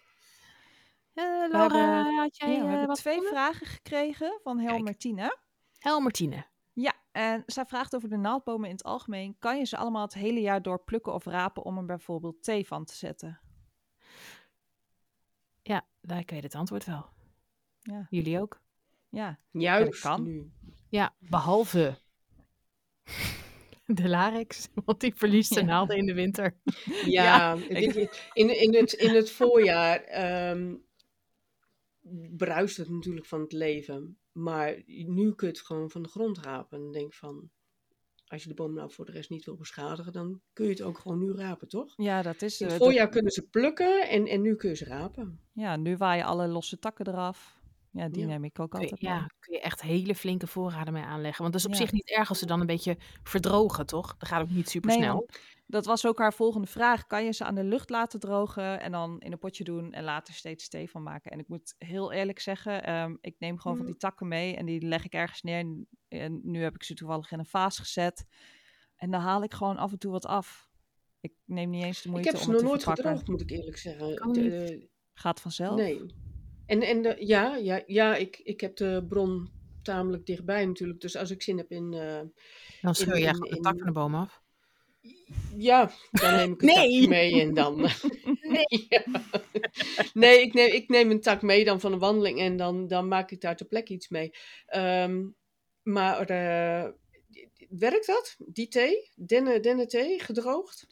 [1.13, 4.69] We Laura, hebben- had jij Ja, we hebben wat twee vragen gekregen van Kijk.
[4.69, 5.37] Helmertine.
[5.77, 6.45] Hel Martine.
[6.73, 9.35] Ja, en zij vraagt over de naaldbomen in het algemeen.
[9.39, 12.67] Kan je ze allemaal het hele jaar door plukken of rapen om er bijvoorbeeld thee
[12.67, 13.39] van te zetten?
[15.61, 17.09] Ja, daar weet het antwoord wel.
[17.79, 18.61] Ja, Jullie ook?
[19.09, 19.39] Ja.
[19.51, 20.23] Juist kan.
[20.23, 20.51] nu.
[20.89, 21.97] Ja, behalve
[23.85, 25.65] de larix, want die verliest de Ja.
[25.65, 26.57] naalden in de winter.
[27.05, 28.11] Ja, in,
[28.61, 30.75] in, het, in het voorjaar ehm,
[32.37, 34.17] bruist het natuurlijk van het leven.
[34.31, 36.79] Maar nu kun je het gewoon van de grond rapen.
[36.79, 37.49] En denk van,
[38.27, 40.81] als je de boom nou voor de rest niet wil beschadigen, dan kun je het
[40.81, 41.93] ook gewoon nu rapen, toch?
[41.97, 42.59] Ja, dat is...
[42.61, 45.39] In eh, het dat- voorjaar kunnen ze plukken en, en nu kun je ze rapen.
[45.53, 47.57] ja, nu waaien alle losse takken eraf.
[47.91, 48.27] Ja, die Ja.
[48.27, 49.11] neem ik ook Kun je, altijd mee.
[49.13, 51.41] ja, kun je echt hele flinke voorraden mee aanleggen.
[51.41, 51.79] Want dat is op Ja.
[51.79, 54.17] zich niet erg als ze dan een beetje verdrogen, toch?
[54.17, 55.29] Dat gaat ook niet super snel.
[55.67, 57.05] dat was ook haar volgende vraag.
[57.07, 60.03] Kan je ze aan de lucht laten drogen en dan in een potje doen en
[60.03, 61.31] later steeds thee van maken?
[61.31, 63.93] En ik moet heel eerlijk zeggen, ehm, ik neem gewoon van Mhm.
[63.93, 65.59] die takken mee en die leg ik ergens neer.
[65.59, 68.25] En, en nu heb ik ze toevallig in een vaas gezet.
[68.95, 70.69] En dan haal ik gewoon af en toe wat af.
[71.19, 73.17] Ik neem niet eens de Ik moeite heb om ze het nog te nooit verpakken.
[73.17, 74.89] gedroogd, moet ik eerlijk zeggen.
[75.13, 75.75] Gaat vanzelf.
[75.75, 76.27] nee.
[76.69, 79.49] En, en de, ja, ja, ja ik, ik heb de bron
[79.83, 81.01] tamelijk dichtbij natuurlijk.
[81.01, 81.93] Dus als ik zin heb in...
[81.93, 82.19] eh,
[82.81, 84.41] Dan scheur in- echt de tak van de boom af.
[85.57, 87.07] Ja, dan neem ik een Nee.
[87.07, 87.75] mee en dan.
[88.53, 88.87] nee.
[90.13, 93.07] nee, ik neem, ik neem een tak mee dan van een wandeling en dan, dan
[93.07, 94.31] maak ik daar ter plekke iets mee.
[94.65, 95.27] Ehm,
[95.83, 96.89] maar eh,
[97.69, 98.35] werkt dat?
[98.37, 99.09] Die thee?
[99.15, 100.87] Dennen, dennenthee, gedroogd?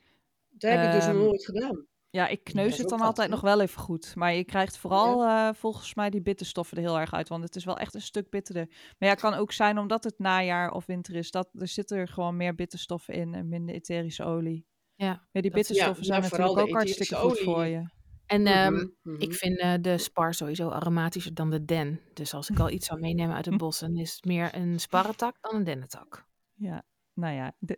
[0.49, 1.85] Dat heb ik dus nog Ehm, nooit gedaan.
[2.17, 4.15] Ja, ik kneus het dan altijd nog wel even goed.
[4.15, 7.29] Maar je krijgt vooral eh, volgens mij die bitterstoffen er heel erg uit.
[7.29, 8.65] Want het is wel echt een stuk bitterder.
[8.67, 11.31] Maar ja, het kan ook zijn omdat het najaar of winter is.
[11.31, 14.65] Dat, er zitten er gewoon meer bitterstoffen in en minder etherische olie.
[14.95, 17.71] Ja, Ja, die bitterstoffen ja, zijn nou, vooral natuurlijk ook hartstikke etherische goed voor olie.
[17.71, 17.89] je.
[18.25, 19.21] En ehm, Mhm, mhm.
[19.21, 22.01] ik vind eh, de spar sowieso aromatischer dan de den.
[22.13, 24.79] Dus als ik al iets zou meenemen uit het bos, dan is het meer een
[24.79, 26.25] sparretak dan een dennentak.
[26.53, 27.77] Ja, nou ja, de,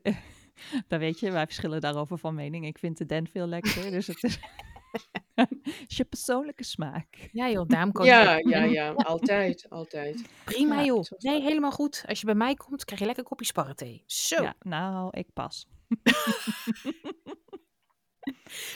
[0.88, 2.66] daar weet je, wij verschillen daarover van mening.
[2.66, 4.40] Ik vind de den veel lekkerder, dus het is,
[5.86, 7.30] is je persoonlijke smaak.
[7.32, 10.30] Ja joh, daarom Ja, ja, ja, altijd, altijd.
[10.44, 11.04] Prima Ja, joh.
[11.18, 11.44] Nee, dat.
[11.44, 12.04] helemaal goed.
[12.08, 14.04] Als je bij mij komt, krijg je lekker een kopje sparrethee.
[14.06, 14.44] Zo.
[14.44, 15.68] Ja, nou, ik pas.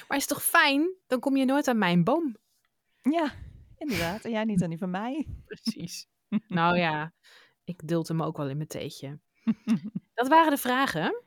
[0.08, 0.96] Maar is toch fijn?
[1.08, 2.38] Dan kom je nooit aan mijn boom.
[3.02, 3.32] Ja,
[3.78, 4.26] inderdaad.
[4.26, 5.28] En jij niet aan die van mij.
[5.46, 6.08] Precies.
[6.48, 7.14] nou ja,
[7.64, 9.20] ik duld hem ook wel in mijn theetje.
[10.14, 11.23] Dat waren de vragen.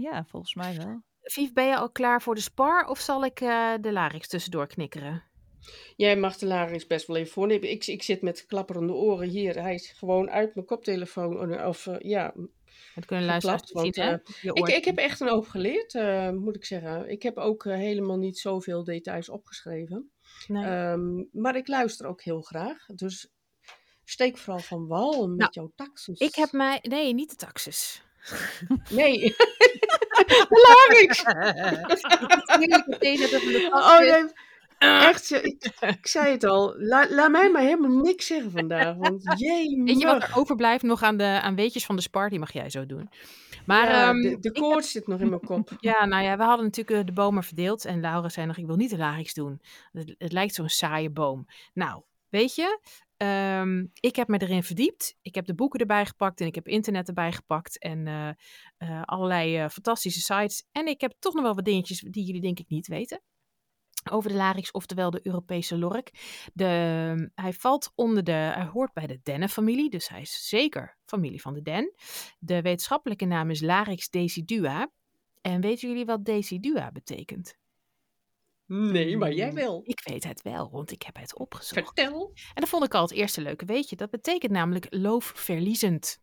[0.00, 1.02] Ja, volgens mij wel.
[1.22, 4.66] Vief, ben je al klaar voor de spar of zal ik eh, de larix tussendoor
[4.66, 5.30] knikkeren?
[5.96, 7.70] Jij mag de larings best wel even voornemen.
[7.70, 9.62] Ik, ik zit met klapperende oren hier.
[9.62, 11.64] Hij is gewoon uit mijn koptelefoon.
[11.66, 12.34] Of eh, ja,
[12.94, 14.10] Het kunnen luisteraars zien, hè?
[14.40, 17.10] Je ik, ik heb echt een hoop geleerd, eh, moet ik zeggen.
[17.10, 20.10] Ik heb ook eh, helemaal niet zoveel details opgeschreven.
[20.46, 20.64] Nee.
[20.64, 22.86] Ehm, maar ik luister ook heel graag.
[22.86, 23.30] Dus
[24.04, 26.18] steek vooral van wal met Nou, jouw taxus.
[26.18, 26.78] ik heb mij...
[26.82, 28.02] Nee, niet de taxus.
[28.90, 29.20] Nee.
[33.30, 34.24] de Oh nee.
[34.78, 36.74] Echt, ik, ik zei het al.
[36.78, 38.96] La- laat mij maar helemaal niks zeggen vandaag.
[38.96, 42.30] Want jee, Weet je wat er overblijft nog aan de aan weetjes van de spar?
[42.30, 43.10] Die mag jij zo doen.
[43.66, 45.70] Maar ja, ehm, de, de koorts zit nog in mijn kop.
[45.80, 47.84] Ja, nou ja, we hadden natuurlijk eh, de bomen verdeeld.
[47.84, 49.60] En Laura zei nog, ik wil niet de larix doen.
[49.92, 51.46] Het, het lijkt zo'n saaie boom.
[51.74, 52.80] Nou, weet je,
[53.20, 55.16] ehm, ik heb me erin verdiept.
[55.22, 57.78] Ik heb de boeken erbij gepakt en ik heb internet erbij gepakt.
[57.78, 58.28] En eh,
[58.76, 60.64] eh, allerlei eh, fantastische sites.
[60.72, 63.22] En ik heb toch nog wel wat dingetjes die jullie denk ik niet weten.
[64.10, 66.10] Over de larix, oftewel de Europese lork.
[66.52, 71.40] De, hij valt onder de, hij hoort bij de dennenfamilie, dus hij is zeker familie
[71.40, 71.94] van de den.
[72.38, 74.90] De wetenschappelijke naam is Larix decidua.
[75.40, 77.59] En weten jullie wat decidua betekent?
[78.72, 79.80] Nee, maar jij wel.
[79.84, 81.74] Ik weet het wel, want ik heb het opgezocht.
[81.94, 82.30] Vertel.
[82.34, 83.96] En dat vond ik al het eerste leuke weetje.
[83.96, 86.20] Dat betekent namelijk loofverliezend.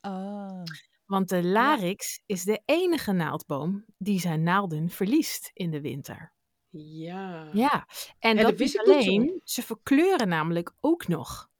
[0.00, 0.62] Ah,
[1.06, 6.32] Want de larix is de enige naaldboom die zijn naalden verliest in de winter.
[6.70, 7.48] Ja.
[7.52, 7.86] Ja,
[8.18, 11.50] en Ja, dat dat wist niet ik niet, alleen, ze verkleuren namelijk ook nog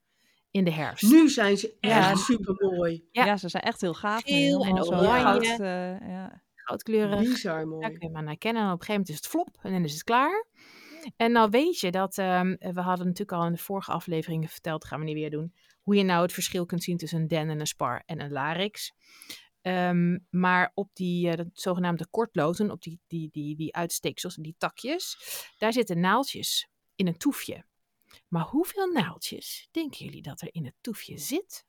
[0.51, 1.11] in de herfst.
[1.11, 3.09] Nu zijn ze Ja, echt super mooi.
[3.11, 3.25] Ja.
[3.25, 3.37] ja.
[3.37, 4.25] ze zijn echt heel gaaf.
[4.27, 4.33] nu.
[4.33, 5.51] Geel en oranje.
[5.53, 6.42] eh, ja.
[6.72, 7.28] Goudkleurig.
[7.28, 7.87] Bizar Daar mooi.
[7.92, 8.62] kun je maar naar kennen.
[8.62, 10.46] En op een gegeven moment is het flop en dan is het klaar.
[11.16, 14.80] En nou weet je dat, ehm, we hadden natuurlijk al in de vorige afleveringen verteld,
[14.80, 17.28] dat gaan we niet weer doen, hoe je nou het verschil kunt zien tussen een
[17.28, 18.92] den en een spar en een larix.
[19.62, 24.54] Ehm, maar op die eh, dat zogenaamde kortloten, op die, die, die, die uitsteeksels, die
[24.58, 25.16] takjes,
[25.58, 27.64] daar zitten naaldjes in een toefje.
[28.28, 31.66] Maar hoeveel naaldjes denken jullie dat er in het toefje zit?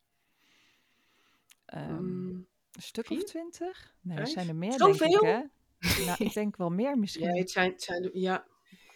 [1.66, 3.96] Ehm, Mm, een stuk of twintig?
[4.02, 5.10] Nee, er zijn er meer, Zoveel?
[5.10, 5.52] denk ik,
[6.00, 6.06] hè?
[6.06, 7.34] Nou, ik denk wel meer misschien.
[7.34, 8.48] ja, het zijn, het zijn, ja.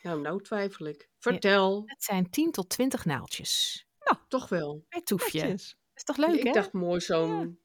[0.02, 1.10] Nou, nou twijfel ik.
[1.18, 1.84] Vertel.
[1.86, 3.86] Het zijn 10 tot 20 naaldjes
[4.28, 4.86] Toch wel.
[4.90, 5.48] per toefje.
[5.48, 6.52] Dat is toch leuk, ik hè?
[6.52, 7.60] dacht mooi zo'n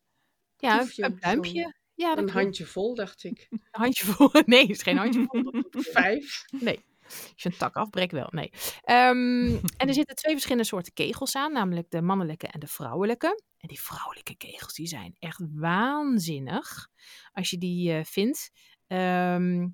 [0.56, 1.74] ja, toefje, een pluimpje.
[1.94, 3.46] Ja, dat een handje vol, dacht ik.
[3.50, 4.30] Een handje vol.
[4.46, 5.62] Nee, het is geen handje vol.
[5.70, 6.44] Vijf.
[6.50, 6.84] Nee.
[7.32, 8.50] Als je een tak afbreekt wel, nee.
[8.82, 9.46] Ehm,
[9.76, 13.42] en er zitten twee verschillende soorten kegels aan, namelijk de mannelijke en de vrouwelijke.
[13.58, 16.88] En die vrouwelijke kegels, die zijn echt waanzinnig
[17.32, 18.50] als je die eh, vindt.
[18.86, 19.68] Ehm,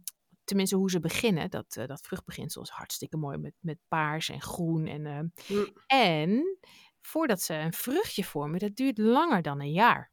[0.44, 4.40] tenminste, hoe ze beginnen, dat, eh, dat vruchtbeginsel is hartstikke mooi met, met paars en
[4.42, 4.87] groen.
[4.87, 5.66] En, eh, Hm.
[5.87, 6.59] en
[7.01, 10.12] voordat ze een vruchtje vormen, dat duurt langer dan een jaar.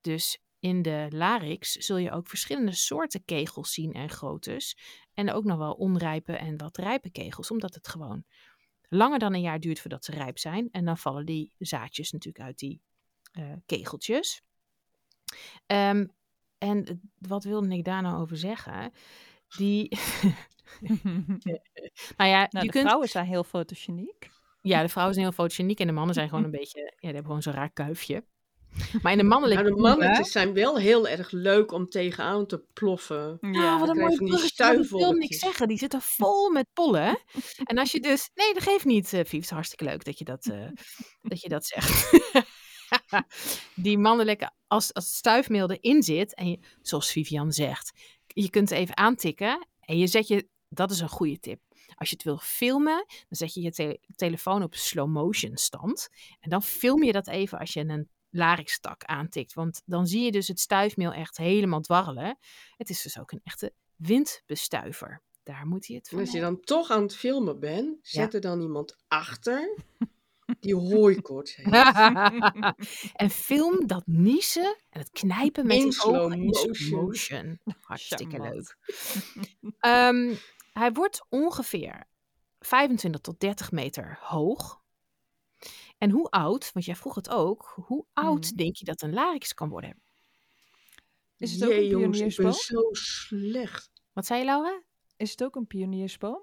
[0.00, 4.78] Dus in de larix zul je ook verschillende soorten kegels zien en groottes.
[5.14, 8.24] En ook nog wel onrijpe en wat rijpe kegels, omdat het gewoon
[8.88, 10.68] langer dan een jaar duurt voordat ze rijp zijn.
[10.70, 12.80] En dan vallen die zaadjes natuurlijk uit die
[13.32, 14.42] eh, kegeltjes.
[15.66, 16.06] Ehm,
[16.58, 18.92] en wat wilde ik daar nou over zeggen?
[19.56, 19.88] Die,
[22.16, 24.30] nou ja, nou, je de kunt, vrouwen zijn heel fotogeniek.
[24.62, 27.10] ja, de vrouwen zijn heel fotogeniek en de mannen zijn gewoon een beetje, ja, die
[27.10, 28.24] hebben gewoon zo'n raar kuifje.
[29.02, 32.64] Maar in de mannelijke Nou, de mannetjes zijn wel heel erg leuk om tegenaan te
[32.72, 33.38] ploffen.
[33.40, 34.82] Ah, wat een krijg mooi je van die bruggetje.
[34.82, 35.68] Ik wil niks zeggen.
[35.68, 37.18] Die zitten vol met pollen.
[37.64, 38.30] en als je dus...
[38.34, 39.10] Nee, dat geeft niet.
[39.10, 40.68] Het is hartstikke leuk dat je dat, eh,
[41.30, 42.10] dat, je dat zegt.
[43.74, 44.50] die mannelijke...
[44.66, 46.34] Als, als het stuifmeel erin zit...
[46.34, 47.92] En je, zoals Vivian zegt...
[48.26, 49.66] Je kunt het even aantikken.
[49.80, 50.48] En je zet je...
[50.68, 51.60] Dat is een goede tip.
[51.94, 56.08] Als je het wil filmen, dan zet je je te- telefoon op slow motion stand.
[56.40, 59.54] En dan film je dat even als je een larixtak aantikt.
[59.54, 62.38] Want dan zie je dus het stuifmeel echt helemaal dwarrelen.
[62.76, 65.22] Het is dus ook een echte windbestuiver.
[65.42, 68.40] Daar moet hij het van als je dan toch aan het filmen bent, zet er
[68.40, 69.74] dan iemand achter
[70.60, 71.70] die hooikoorts heeft.
[73.22, 77.00] en film dat niezen en het knijpen met In die slow ogen in slow motion.
[77.04, 77.58] motion.
[77.80, 78.54] Hartstikke Charmant.
[78.54, 79.74] leuk.
[79.78, 80.34] Ehm,
[80.72, 82.04] Hij wordt ongeveer
[82.58, 84.80] 25 tot 30 meter hoog.
[85.98, 88.56] En hoe oud, want jij vroeg het ook, hoe oud Mhm.
[88.56, 90.00] denk je dat een larix kan worden?
[91.36, 93.90] Is het ook een jongens, ik ben zo slecht.
[94.12, 94.82] Wat zei je, Laura?
[95.16, 96.42] Is het ook een pioniersboom?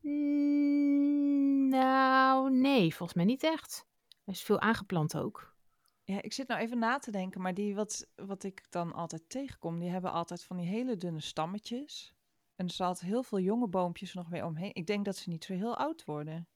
[0.00, 3.86] Mm, nou, nee, volgens mij niet echt.
[4.24, 5.56] Er is veel aangeplant ook.
[6.04, 9.22] Ja, ik zit nou even na te denken, maar die wat, wat ik dan altijd
[9.28, 12.14] tegenkom, die hebben altijd van die hele dunne stammetjes.
[12.56, 14.74] En er zaten heel veel jonge boompjes nog weer omheen.
[14.74, 16.48] Ik denk dat ze niet zo heel oud worden.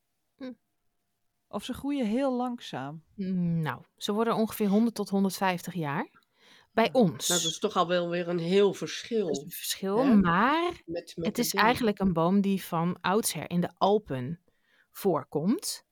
[1.52, 3.02] Of ze groeien heel langzaam.
[3.14, 6.20] Mm, Nou, ze worden ongeveer 100 tot 150 jaar.
[6.72, 7.28] Bij ons.
[7.28, 9.26] Nou, dat is toch al wel weer een heel verschil.
[9.26, 10.14] Dat is een verschil, hè?
[10.14, 11.66] maar Met, met het is dingen.
[11.66, 14.40] eigenlijk een boom die van oudsher in de Alpen
[14.90, 15.84] voorkomt.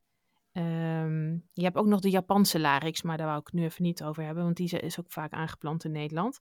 [0.52, 3.82] Ehm, je hebt ook nog de Japanse larix, maar daar wou ik het nu even
[3.82, 6.38] niet over hebben, want die is ook vaak aangeplant in Nederland.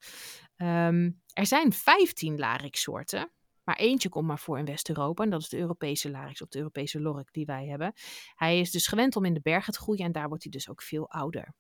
[0.56, 3.32] Ehm, er zijn 15 larixsoorten,
[3.70, 6.58] maar eentje komt maar voor in West-Europa en dat is de Europese larix of de
[6.58, 7.94] Europese lork die wij hebben.
[8.36, 10.70] Hij is dus gewend om in de bergen te groeien en daar wordt hij dus
[10.70, 11.54] ook veel ouder.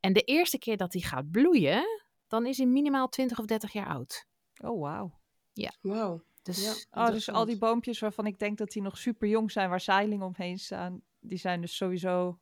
[0.00, 1.84] En de eerste keer dat hij gaat bloeien,
[2.26, 4.26] dan is hij minimaal 20 of 30 jaar oud.
[4.62, 5.20] Oh, wauw.
[5.80, 6.22] Wauw.
[6.42, 7.04] Dus Ja.
[7.04, 9.80] Oh, dus al die boompjes waarvan ik denk dat die nog super jong zijn, waar
[9.80, 12.38] zeilingen omheen staan, die zijn dus sowieso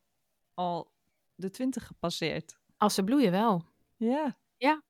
[0.53, 0.91] al
[1.35, 2.57] de twintig gepasseerd.
[2.77, 3.63] als ze bloeien wel.
[4.57, 4.83] Ja.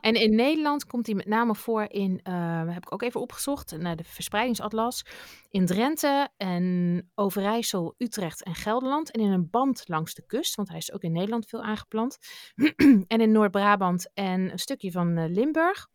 [0.00, 3.76] En in Nederland komt hij met name voor in, eh, heb ik ook even opgezocht,
[3.78, 5.04] naar de verspreidingsatlas.
[5.48, 9.10] In Drenthe en Overijssel, Utrecht en Gelderland.
[9.10, 12.18] En in een band langs de kust, want hij is ook in Nederland veel aangeplant.
[13.06, 15.86] en in Noord-Brabant en een stukje van eh, Limburg.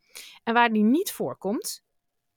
[0.43, 1.83] En waar die niet voorkomt,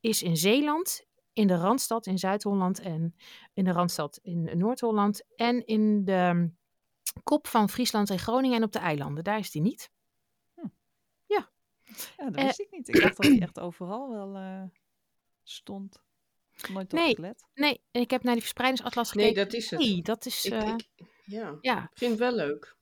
[0.00, 3.14] is in Zeeland, in de Randstad in Zuid-Holland en
[3.52, 5.22] in de Randstad in Noord-Holland.
[5.36, 6.50] En in de
[7.22, 9.24] kop van Friesland en Groningen en op de eilanden.
[9.24, 9.90] Daar is die niet.
[12.16, 12.88] Ja, dat Eh, wist ik niet.
[12.88, 14.62] Ik dacht dat die echt overal wel eh,
[15.42, 16.02] stond.
[16.72, 17.08] Nooit Nee.
[17.08, 17.44] opgelet.
[17.54, 19.34] Nee, ik heb naar die verspreidingsatlas gekeken.
[19.34, 19.80] Nee, dat is het.
[19.80, 20.44] Nee, dat is.
[20.44, 20.88] Ik, eh, ik,
[21.24, 21.82] ja, ja.
[21.82, 22.76] ik vind het wel leuk.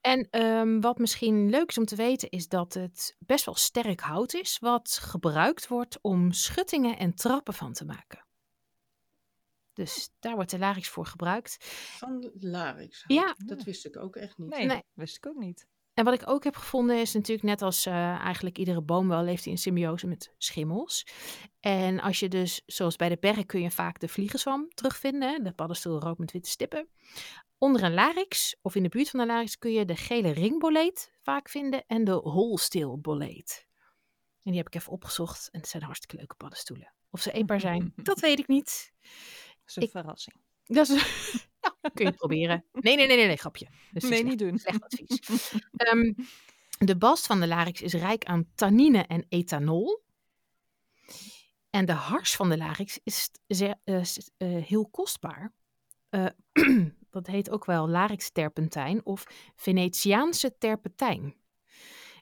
[0.00, 4.00] En ehm, wat misschien leuk is om te weten, is dat het best wel sterk
[4.00, 8.26] hout is, wat gebruikt wordt om schuttingen en trappen van te maken.
[9.72, 11.56] Dus daar wordt de larix voor gebruikt.
[11.98, 13.04] Van Larix.
[13.06, 13.34] Ja.
[13.44, 14.50] Dat wist ik ook echt niet.
[14.50, 14.82] Nee, Nee.
[14.92, 15.66] wist ik ook niet.
[15.94, 19.22] En wat ik ook heb gevonden is natuurlijk net als eh, eigenlijk iedere boom wel
[19.22, 21.06] leeft hij in symbiose met schimmels.
[21.60, 25.52] En als je dus, zoals bij de berg kun je vaak de vliegenzwam terugvinden, de
[25.52, 26.88] paddenstoel rood met witte stippen.
[27.58, 31.12] Onder een larix of in de buurt van de larix kun je de gele ringboleet
[31.22, 33.66] vaak vinden en de holsteelboleet.
[34.42, 36.92] En die heb ik even opgezocht en het zijn hartstikke leuke paddenstoelen.
[37.10, 38.92] Of ze eetbaar zijn, dat weet ik niet.
[39.00, 39.10] Dat
[39.66, 40.36] is een Ik- verrassing.
[40.64, 41.48] Dat is,
[41.94, 42.64] kun je het proberen.
[42.72, 43.66] Nee, nee, nee, nee, nee grapje.
[43.90, 44.24] Nee, slecht.
[44.24, 44.58] niet doen.
[44.58, 45.52] Slecht advies.
[45.76, 46.12] Ehm,
[46.78, 50.02] de bast van de larix is rijk aan tannine en ethanol.
[51.70, 54.00] En de hars van de larix is zeer, eh,
[54.36, 55.52] eh, heel kostbaar.
[56.08, 56.26] Eh,
[57.10, 59.24] dat heet ook wel larix-terpentijn of
[59.56, 61.34] Venetiaanse terpentijn.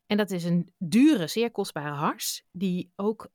[0.07, 3.29] En dat is een dure, zeer kostbare hars, die ook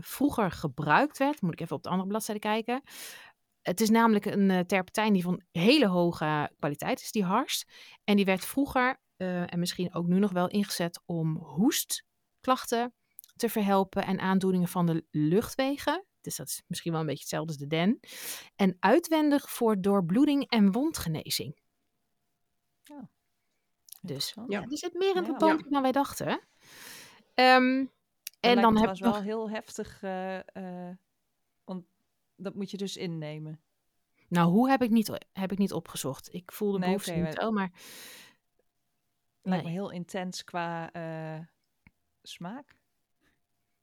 [0.00, 1.40] vroeger gebruikt werd.
[1.40, 2.82] Moet ik even op de andere bladzijde kijken.
[3.68, 7.64] Het is namelijk een eh, terpentijn die van hele hoge kwaliteit is, die hars.
[8.04, 12.94] En die werd vroeger, eh, en misschien ook nu nog wel, ingezet om hoestklachten
[13.36, 16.04] te verhelpen en aandoeningen van de luchtwegen.
[16.20, 18.00] Dus dat is misschien wel een beetje hetzelfde als de den.
[18.56, 21.60] En uitwendig voor doorbloeding en wondgenezing.
[24.00, 24.52] Dus Interessant.
[24.52, 25.54] ja, er zit meer in Ja.
[25.54, 26.40] het dan wij dachten.
[27.34, 27.86] Ehm,
[28.40, 29.12] en dan heb ik nog...
[29.12, 30.96] wel heel heftig, eh, eh,
[32.38, 33.60] dat moet je dus innemen.
[34.28, 36.34] Nou, hoe heb ik niet, heb ik niet opgezocht.
[36.34, 37.70] Ik voelde Nee, behoefte oké, niet wel, maar...
[39.42, 39.78] Lijkt me Nee.
[39.80, 41.38] heel intens qua eh,
[42.22, 42.76] smaak.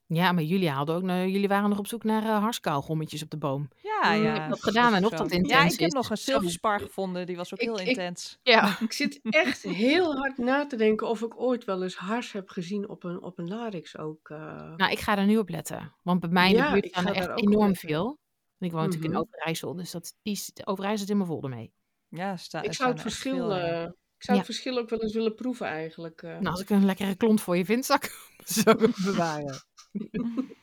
[0.08, 1.02] Ja, maar jullie hadden ook...
[1.04, 3.70] nou, jullie waren nog op zoek naar uh, harskauwgommetjes op de boom.
[3.82, 4.34] Ja, Mm, ja.
[4.34, 6.18] ik heb dat gedaan en ook of dat Ja, intens ik heb is, nog een
[6.18, 8.40] zilverspar gevonden, die was ook Ik- heel ik- intens.
[8.44, 8.78] Ja.
[8.82, 12.50] Ik zit echt heel hard na te denken of ik ooit wel eens hars heb
[12.50, 14.30] gezien op een, op een Larix ook.
[14.30, 14.76] eh.
[14.76, 15.94] Nou, ik ga er nu op letten.
[16.02, 17.90] Want bij mij in de Ja, buurt er echt enorm letten.
[17.90, 18.18] veel.
[18.60, 19.20] Ik woon natuurlijk in Mhm.
[19.30, 21.74] Overijssel, dus dat is, Overijssel zit helemaal vol ermee.
[22.08, 24.44] Ja, sta, ik er zou het er verschil, veel, eh, ik zou Ja.
[24.44, 26.22] het verschil ook wel eens willen proeven eigenlijk.
[26.22, 26.30] eh.
[26.32, 28.76] Nou, als ik een lekkere klont voor je vind, zal ik hem zo
[29.12, 29.56] bewaren.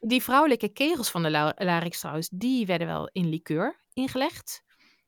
[0.00, 4.62] Die vrouwelijke kegels van de la- larix trouwens, die werden wel in liqueur ingelegd.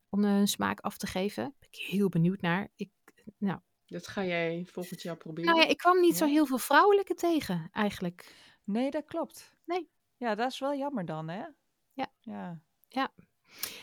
[0.09, 1.43] Om hun smaak af te geven.
[1.43, 2.69] Daar ben ik heel benieuwd naar.
[2.77, 2.91] Ik,
[3.39, 5.51] nou, Dat ga jij volgend jaar proberen.
[5.51, 8.35] nou ja, ik kwam niet zo heel veel vrouwelijke tegen, eigenlijk.
[8.65, 9.53] Nee, dat klopt.
[9.65, 9.91] Nee.
[10.17, 11.43] Ja, dat is wel jammer dan, hè?
[11.93, 12.13] Ja.
[12.21, 12.61] Ja.
[12.89, 13.13] Ja.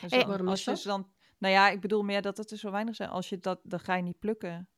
[0.00, 0.82] Dus Hey, dan- waarom als je dat?
[0.82, 1.10] dan...
[1.38, 3.08] Nou ja, ik bedoel meer dat het er zo weinig zijn.
[3.08, 4.68] Als je dat, dan ga je niet plukken.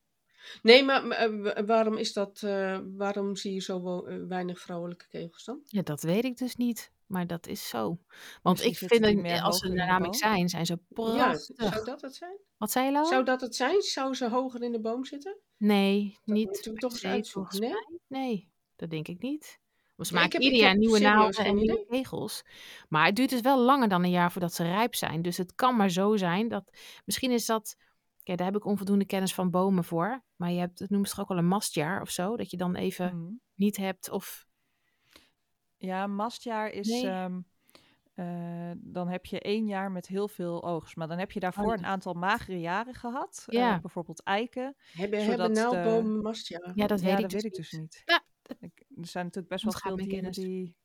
[0.63, 2.43] Nee, maar eh, wa- waarom is dat?
[2.43, 5.61] eh, waarom zie je zo eh, weinig vrouwelijke kegels dan?
[5.65, 6.93] Ja, dat weet ik dus niet.
[7.07, 7.99] maar dat is zo.
[8.43, 9.69] Want ik vind, het- meer als ze
[9.99, 10.15] boom?
[10.15, 11.41] zijn, zijn ze Ja, prachtig.
[11.73, 12.37] zou dat het zijn?
[12.57, 13.11] Wat zei je, Laura?
[13.11, 13.83] Zou dat het zijn?
[13.83, 15.37] Zou ze hoger in de boom zitten?
[15.57, 17.77] Nee, niet per toch eens uitzoeken.
[18.09, 19.61] Nee, dat denk ik niet.
[20.03, 21.87] Want ze maken ik heb- ieder jaar nieuwe naalden en nieuwe idee.
[22.03, 22.45] kegels.
[22.89, 25.23] Maar het duurt dus wel langer dan een jaar voordat ze rijp zijn.
[25.23, 26.77] Dus het kan maar zo zijn dat...
[27.05, 27.77] Misschien is dat...
[28.23, 30.23] Kijk, daar heb ik onvoldoende kennis van bomen voor.
[30.37, 32.37] Maar je hebt, het noemen ze toch ook wel een mastjaar of zo?
[32.37, 33.33] Dat je dan even Mhm.
[33.55, 34.47] niet hebt of...
[35.77, 36.89] Ja, mastjaar is.
[36.89, 37.07] Nee.
[37.09, 37.41] ehm,
[38.15, 40.97] eh, dan heb je één jaar met heel veel oogst.
[40.97, 43.45] Maar dan heb je daarvoor Oh, een aantal magere jaren gehad.
[43.47, 43.81] eh, Ja.
[43.81, 44.77] bijvoorbeeld eiken.
[44.93, 46.73] Hebben, Zodat hebben de- naaldbomen mastjaar?
[46.75, 48.03] Ja, dat ja, weet dat ik weet dus ik dus niet.
[48.05, 48.21] Ja,
[48.61, 50.77] Ik- er zijn natuurlijk best wel veel dieren die,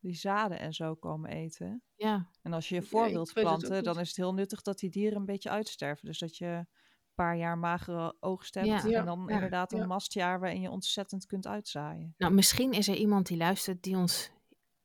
[0.00, 1.82] die zaden en zo komen eten.
[1.96, 4.90] Ja, En als je je voor wilt planten, dan is het heel nuttig dat die
[4.90, 6.06] dieren een beetje uitsterven.
[6.06, 6.66] Dus dat je een
[7.14, 8.66] paar jaar magere oogst hebt.
[8.66, 8.98] Ja.
[8.98, 9.86] En dan ja, inderdaad een ja.
[9.86, 12.14] mastjaar waarin je ontzettend kunt uitzaaien.
[12.16, 14.30] nou misschien is er iemand die luistert die ons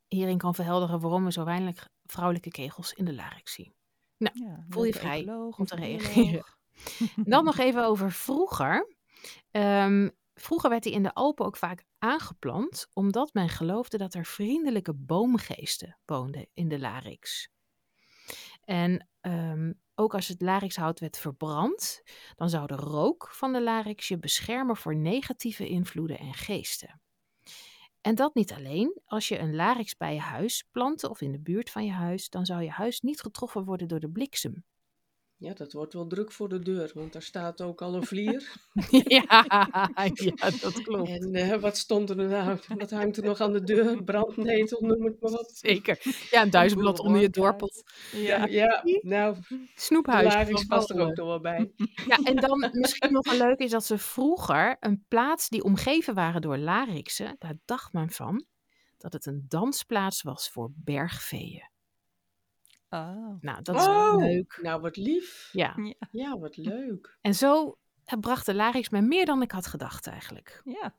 [0.08, 3.74] hierin kan verhelderen waarom we zo weinig vrouwelijke kegels in de larix zien.
[4.18, 6.44] Ja, voel je vrij ecoloog om te reageren.
[7.32, 8.96] Dan nog even over vroeger.
[9.52, 14.26] Ehm, vroeger werd hij in de Alpen ook vaak aangeplant, omdat men geloofde dat er
[14.26, 17.49] vriendelijke boomgeesten woonden in de larix.
[18.64, 22.02] En ehm, ook als het larixhout werd verbrand,
[22.36, 27.02] dan zou de rook van de larix je beschermen voor negatieve invloeden en geesten.
[28.02, 29.02] En dat niet alleen.
[29.06, 32.30] Als je een larix bij je huis plantte of in de buurt van je huis,
[32.30, 34.66] dan zou je huis niet getroffen worden door de bliksem.
[35.42, 38.54] Ja, dat wordt wel druk voor de deur, want daar staat ook al een vlier.
[39.18, 39.26] ja,
[40.14, 41.10] ja, dat klopt.
[41.10, 42.58] En eh, wat stond er nou?
[42.78, 44.04] Wat hangt er nog aan de deur?
[44.04, 45.50] Brandnetel, noem het maar op.
[45.54, 46.00] Zeker.
[46.32, 47.84] Ja, een duizendblad onder je doorpot.
[48.12, 49.38] Ja, ja, nou,
[49.76, 50.66] Snoephuis.
[50.66, 51.72] past er ook nog wel bij.
[52.08, 56.14] Ja, en dan misschien nog een leuk is dat ze vroeger een plaats die omgeven
[56.14, 58.46] waren door larixen, daar dacht men van
[58.98, 61.71] dat het een dansplaats was voor bergveeën.
[62.94, 63.42] Oh.
[63.42, 64.60] Nou, dat is Oh, leuk.
[64.62, 65.50] nou wat lief.
[65.52, 65.76] Ja,
[66.12, 67.18] Ja, wat leuk.
[67.22, 67.78] en zo
[68.20, 70.62] bracht de larix me meer dan ik had gedacht eigenlijk.
[70.66, 70.96] Ja.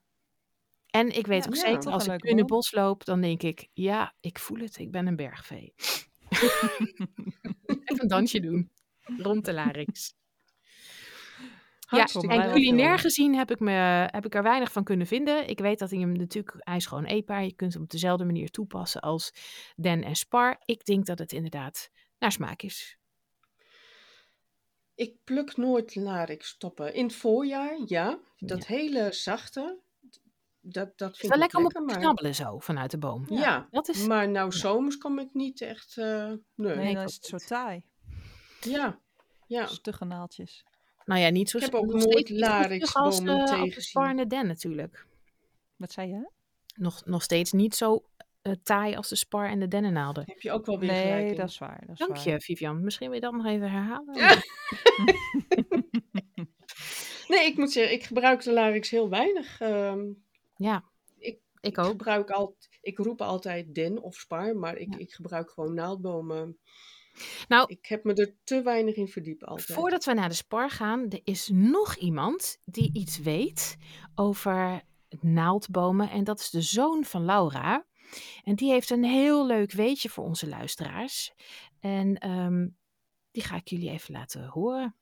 [0.87, 3.43] En ik weet Ja, ook ja, zeker, als ik in het bos loop, dan denk
[3.43, 5.73] ik, ja, ik voel het, ik ben een bergvee.
[7.85, 8.71] Even een dansje doen
[9.27, 10.15] rond de larix.
[11.93, 13.71] Ja, Hartstikke en culinair gezien heb ik, me,
[14.11, 15.49] heb ik er weinig van kunnen vinden.
[15.49, 17.45] Ik weet dat hij hem natuurlijk, hij is gewoon eetbaar.
[17.45, 19.33] Je kunt hem op dezelfde manier toepassen als
[19.77, 20.61] den en spar.
[20.65, 22.99] Ik denk dat het inderdaad naar smaak is.
[24.95, 26.95] Ik pluk nooit larix stoppen.
[26.95, 28.19] In het voorjaar, ja.
[28.39, 29.79] Dat hele zachte,
[30.61, 32.03] dat, dat is vind wel ik lekker om op lekker, te maar...
[32.03, 33.25] knabbelen zo, vanuit de boom.
[33.29, 35.97] Ja, Dat is, maar nou zomers kom ik niet echt...
[35.97, 36.77] eh, nee.
[36.77, 37.85] Nee, dan ik is het zo taai.
[38.61, 39.01] Ja,
[39.47, 39.67] ja.
[39.67, 40.65] Stugge naaldjes.
[41.05, 45.07] Nou ja, niet zo Ik heb ook nooit stug als, de den natuurlijk.
[45.77, 46.31] Wat zei je?
[46.77, 48.05] Nog, nog steeds niet zo
[48.43, 50.23] eh, taai als de spar en de dennennaalden.
[50.27, 51.37] Heb je ook wel weer gelijk Nee, in.
[51.37, 51.81] dat is waar.
[51.81, 52.29] Dat is Dank waar.
[52.29, 52.85] je, Vivian.
[52.85, 54.15] Misschien wil je dat nog even herhalen?
[54.15, 54.37] Ja.
[57.29, 59.61] Nee, ik moet zeggen, ik gebruik de larix heel weinig.
[59.61, 60.05] Ehm,
[60.57, 60.85] Ja,
[61.19, 61.87] Ik- ik ik, ook.
[61.87, 64.99] gebruik al, ik roep altijd den of spar, maar ik, Ja.
[64.99, 66.59] ik gebruik gewoon naaldbomen.
[67.49, 69.79] Nou, Ik heb me er te weinig in verdiept altijd.
[69.79, 73.77] Voordat we naar de spar gaan, er is nog iemand die iets weet
[74.15, 74.83] over
[75.21, 76.11] naaldbomen.
[76.11, 77.87] En dat is de zoon van Laura.
[78.45, 81.35] En die heeft een heel leuk weetje voor onze luisteraars.
[81.81, 82.69] En ehm,
[83.31, 84.97] die ga ik jullie even laten horen.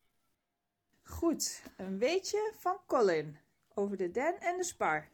[1.02, 3.38] Goed, een weetje van Colin
[3.74, 5.08] over de den en de spar.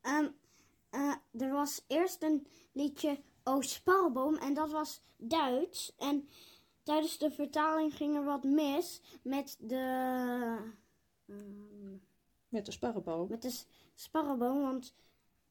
[0.00, 0.28] Ehm,
[0.90, 5.94] eh, er was eerst een liedje O Sparboom en dat was Duits.
[5.98, 6.28] En
[6.82, 9.76] tijdens de vertaling ging er wat mis met de,
[11.26, 11.96] ehm,
[12.48, 13.28] Met de sparrenboom.
[13.28, 14.60] met de s- sparreboom.
[14.62, 14.94] Want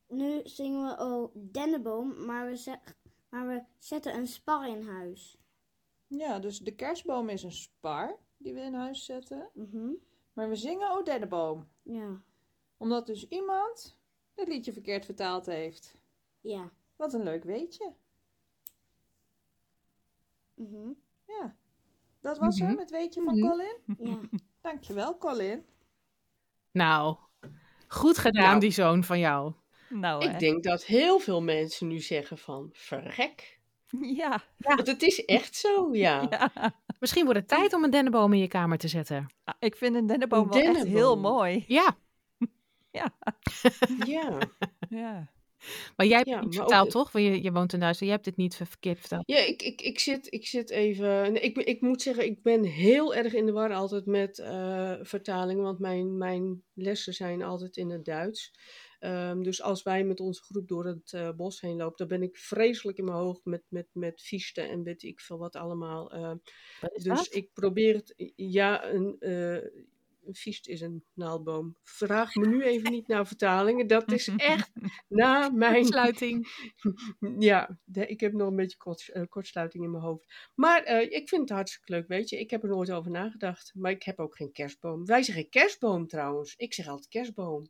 [0.08, 2.96] nu zingen we O Dennenboom, maar we, zeg-
[3.30, 5.38] maar we zetten een spar in huis.
[6.08, 9.50] Ja, dus de kerstboom is een spar die we in huis zetten.
[9.54, 9.92] Mhm,
[10.34, 11.68] Maar we zingen O dennenboom.
[11.84, 12.22] Ja,
[12.78, 13.98] Omdat dus iemand
[14.34, 15.94] het liedje verkeerd vertaald heeft.
[16.42, 16.72] ja.
[17.00, 17.93] Wat een leuk weetje.
[20.54, 20.89] mhm,
[21.26, 21.56] Ja,
[22.22, 22.70] dat was Mhm.
[22.70, 23.47] hem, het weetje van Mhm.
[23.50, 23.78] Colin.
[23.97, 24.20] ja.
[24.62, 25.66] Dankjewel, Colin.
[26.72, 27.18] Nou,
[27.88, 28.60] goed gedaan, Nou.
[28.60, 29.54] die zoon van jou.
[29.89, 30.32] Nou, hè?
[30.34, 33.60] Ik denk dat heel veel mensen nu zeggen van, verrek.
[34.02, 34.43] Ja.
[34.58, 36.28] Want het is echt zo, ja.
[36.30, 36.74] ja.
[37.00, 39.28] Misschien wordt het tijd om een dennenboom in je kamer te zetten.
[39.43, 41.20] Ah, Ik vind een dennenboom Een wel echt heel dennenboom.
[41.22, 41.64] mooi.
[41.68, 41.97] Ja,
[42.91, 43.14] Ja.
[44.06, 44.38] Ja,
[44.89, 45.28] ja.
[45.95, 47.12] Maar jij hebt Ja, het ook toch?
[47.12, 48.12] Want je, je woont in Duitsland.
[48.12, 49.24] Je hebt dit niet ver- verkeerd verteld.
[49.26, 51.32] ja ik, ik, ik, zit, ik zit even...
[51.32, 54.95] nee, Ik, ik moet zeggen, ik ben heel erg in de war altijd met eh
[55.01, 55.64] vertalingen.
[55.64, 58.53] Want mijn, mijn lessen zijn altijd in het Duits.
[58.99, 62.28] Ehm, dus als wij met onze groep door het eh, bos heen lopen, dan ben
[62.28, 66.12] ik vreselijk in mijn hoofd met, met, met en weet ik veel wat allemaal.
[66.12, 66.32] eh.
[66.82, 67.28] Wat dus dat?
[67.32, 69.16] ik probeer het, ja, een,
[70.30, 71.76] een viest is een naaldboom.
[71.84, 74.72] Vraag me nu even niet naar vertalingen, dat is echt
[75.08, 76.48] na mijn Sluiting.
[77.50, 80.34] ja, de- ik heb nog een beetje kort, eh, kortsluiting in mijn hoofd.
[80.56, 82.40] Maar eh, ik vind het hartstikke leuk, weet je.
[82.40, 83.72] Ik heb er nooit over nagedacht.
[83.76, 85.06] Maar ik heb ook geen kerstboom.
[85.06, 86.54] Wij zeggen kerstboom trouwens.
[86.58, 87.68] Ik zeg altijd kerstboom.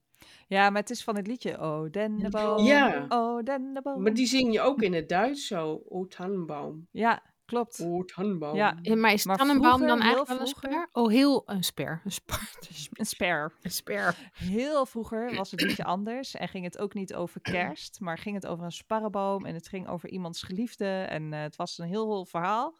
[0.47, 2.65] Ja, maar het is van het liedje Oh, dennenboom.
[2.65, 3.05] Ja.
[3.09, 4.01] Oh, dennenboom.
[4.01, 5.81] Maar die zing je ook in het Duits zo.
[5.89, 6.87] O tannenbaum.
[6.91, 7.79] Ja, klopt.
[7.83, 8.55] O tannenbaum.
[8.55, 11.01] Ja, maar is Maar tannenboom vroeger, dan heel eigenlijk wel een vroeger- sper?
[11.03, 12.01] Oh, heel een sper.
[12.05, 12.49] Een sper.
[12.99, 13.53] een sper.
[13.61, 14.31] Een sper.
[14.33, 18.35] Heel vroeger was het liedje anders en ging het ook niet over kerst, maar ging
[18.35, 21.87] het over een sparrenboom en het ging over iemands geliefde en eh, het was een
[21.87, 22.77] heel verhaal.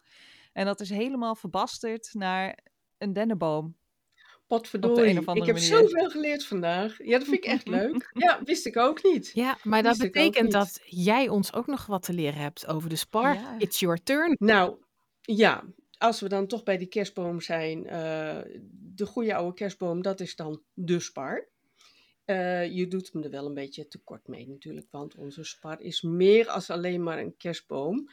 [0.52, 2.58] En dat is helemaal verbasterd naar
[2.98, 3.76] een dennenboom.
[4.50, 5.08] Potverdorie.
[5.10, 5.60] ik heb manier.
[5.60, 6.98] zoveel geleerd vandaag.
[7.04, 8.10] Ja, dat vind ik echt leuk.
[8.24, 9.30] Ja, wist ik ook niet.
[9.34, 12.88] Ja, maar dat Wist betekent dat jij ons ook nog wat te leren hebt over
[12.88, 13.34] de spar.
[13.34, 13.54] Ja.
[13.58, 14.36] It's your turn.
[14.38, 14.76] Nou,
[15.20, 15.64] ja,
[15.98, 18.38] als we dan toch bij die kerstboom zijn, eh,
[18.94, 21.48] de goede oude kerstboom, dat is dan de spar.
[22.24, 26.02] Eh, je doet hem er wel een beetje tekort mee natuurlijk, want onze spar is
[26.02, 28.10] meer als alleen maar een kerstboom.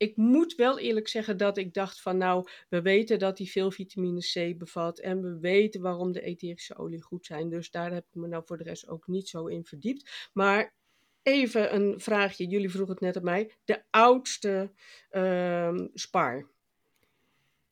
[0.00, 3.70] Ik moet wel eerlijk zeggen dat ik dacht van nou, we weten dat hij veel
[3.70, 7.48] vitamine C bevat en we weten waarom de etherische olie goed zijn.
[7.48, 10.28] Dus daar heb ik me nou voor de rest ook niet zo in verdiept.
[10.32, 10.74] Maar
[11.22, 13.50] even een vraagje, jullie vroegen het net aan mij.
[13.64, 14.72] De oudste
[15.10, 16.48] ehm, spar.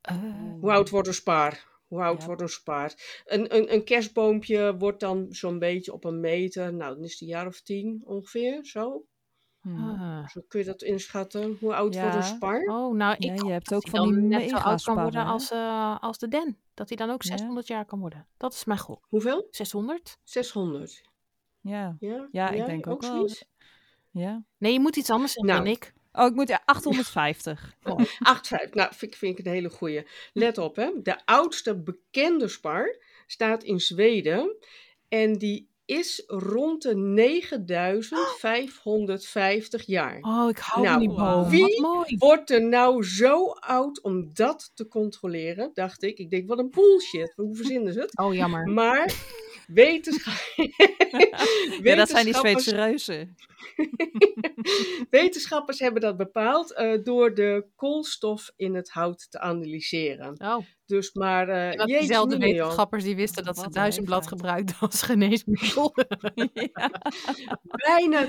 [0.01, 0.17] Eh,
[0.61, 1.67] Hoe oud wordt een spaar?
[1.87, 2.27] Hoe oud Ja.
[2.27, 3.23] wordt een spaar?
[3.25, 6.75] Een, een, een kerstboompje wordt dan zo'n beetje op een meter.
[6.75, 9.07] Nou, dan is het een jaar of tien ongeveer, zo.
[9.63, 9.79] Hm.
[9.89, 10.29] ah.
[10.29, 11.57] Zo kun je dat inschatten.
[11.61, 12.27] Hoe oud wordt een Ja.
[12.27, 12.61] spar?
[12.63, 15.51] Oh, nou, ik Ja, je hebt ook van die net zo oud kan worden als,
[15.51, 16.59] eh, als de den.
[16.75, 17.37] Dat hij dan ook Ja.
[17.37, 18.27] 600 jaar kan worden.
[18.37, 19.07] Dat is mijn gok.
[19.09, 19.49] Hoeveel?
[19.51, 20.19] 600?
[20.25, 21.03] 600.
[21.61, 21.97] Ja.
[22.01, 23.11] Ja, Ja, ik denk ook wel.
[23.11, 23.45] zoiets?
[24.11, 24.43] ja.
[24.59, 25.65] Nee, je moet iets anders zeggen Nou.
[25.65, 25.93] dan ik.
[26.13, 27.77] Oh, ik moet ja, 850.
[27.83, 28.71] 8,5.
[28.75, 30.07] Nou, vind, ik- vind ik een hele goeie.
[30.33, 30.91] Let op, hè.
[31.03, 32.97] De oudste bekende spar
[33.27, 34.57] staat in Zweden.
[35.09, 40.19] En die is rond de 9550 jaar.
[40.21, 41.49] Oh, ik hou Nou, van die boom.
[41.49, 42.17] wie mooi.
[42.19, 45.71] Wordt er nou zo oud om dat te controleren?
[45.75, 46.19] Dacht ik.
[46.19, 47.33] Ik denk, wat een bullshit.
[47.37, 48.19] Hoe verzinnen ze het?
[48.19, 48.67] Oh, jammer.
[48.67, 49.15] Maar
[49.69, 50.35] wetenschap...
[51.83, 53.37] Ja, dat zijn die wetenschappers- Zweedse reuzen.
[55.11, 60.35] Wetenschappers hebben dat bepaald eh, door de koolstof in het hout te analyseren.
[60.41, 65.03] Oh, Dus maar, eh dat jeetje diezelfde wetenschappers die wisten dat ze duizendblad gebruikten als
[65.03, 65.95] geneesmiddel.
[66.75, 66.91] ja.
[67.63, 68.27] bijna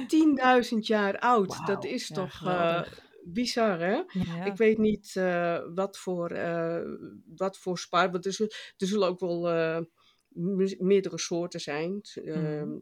[0.63, 1.57] 10.000 jaar oud.
[1.65, 2.81] Dat is ja, toch eh,
[3.23, 3.93] bizar, hè?
[4.09, 4.45] Ja.
[4.45, 6.81] Ik weet niet eh, wat, voor, eh,
[7.35, 9.79] wat voor spaar, want er, zul- er zullen ook wel eh,
[10.29, 12.01] me- meerdere soorten zijn.
[12.25, 12.77] Ehm,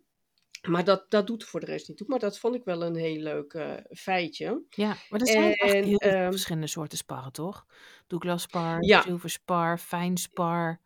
[0.68, 2.08] Maar dat, dat doet voor de rest niet toe.
[2.08, 4.64] Maar dat vond ik wel een heel leuk eh, feitje.
[4.70, 7.66] Ja, maar er zijn echt En, heel veel ehm, verschillende soorten sparren, toch?
[8.08, 9.02] Douglas spar, Ja.
[9.02, 10.80] zilverspar, fijnspar,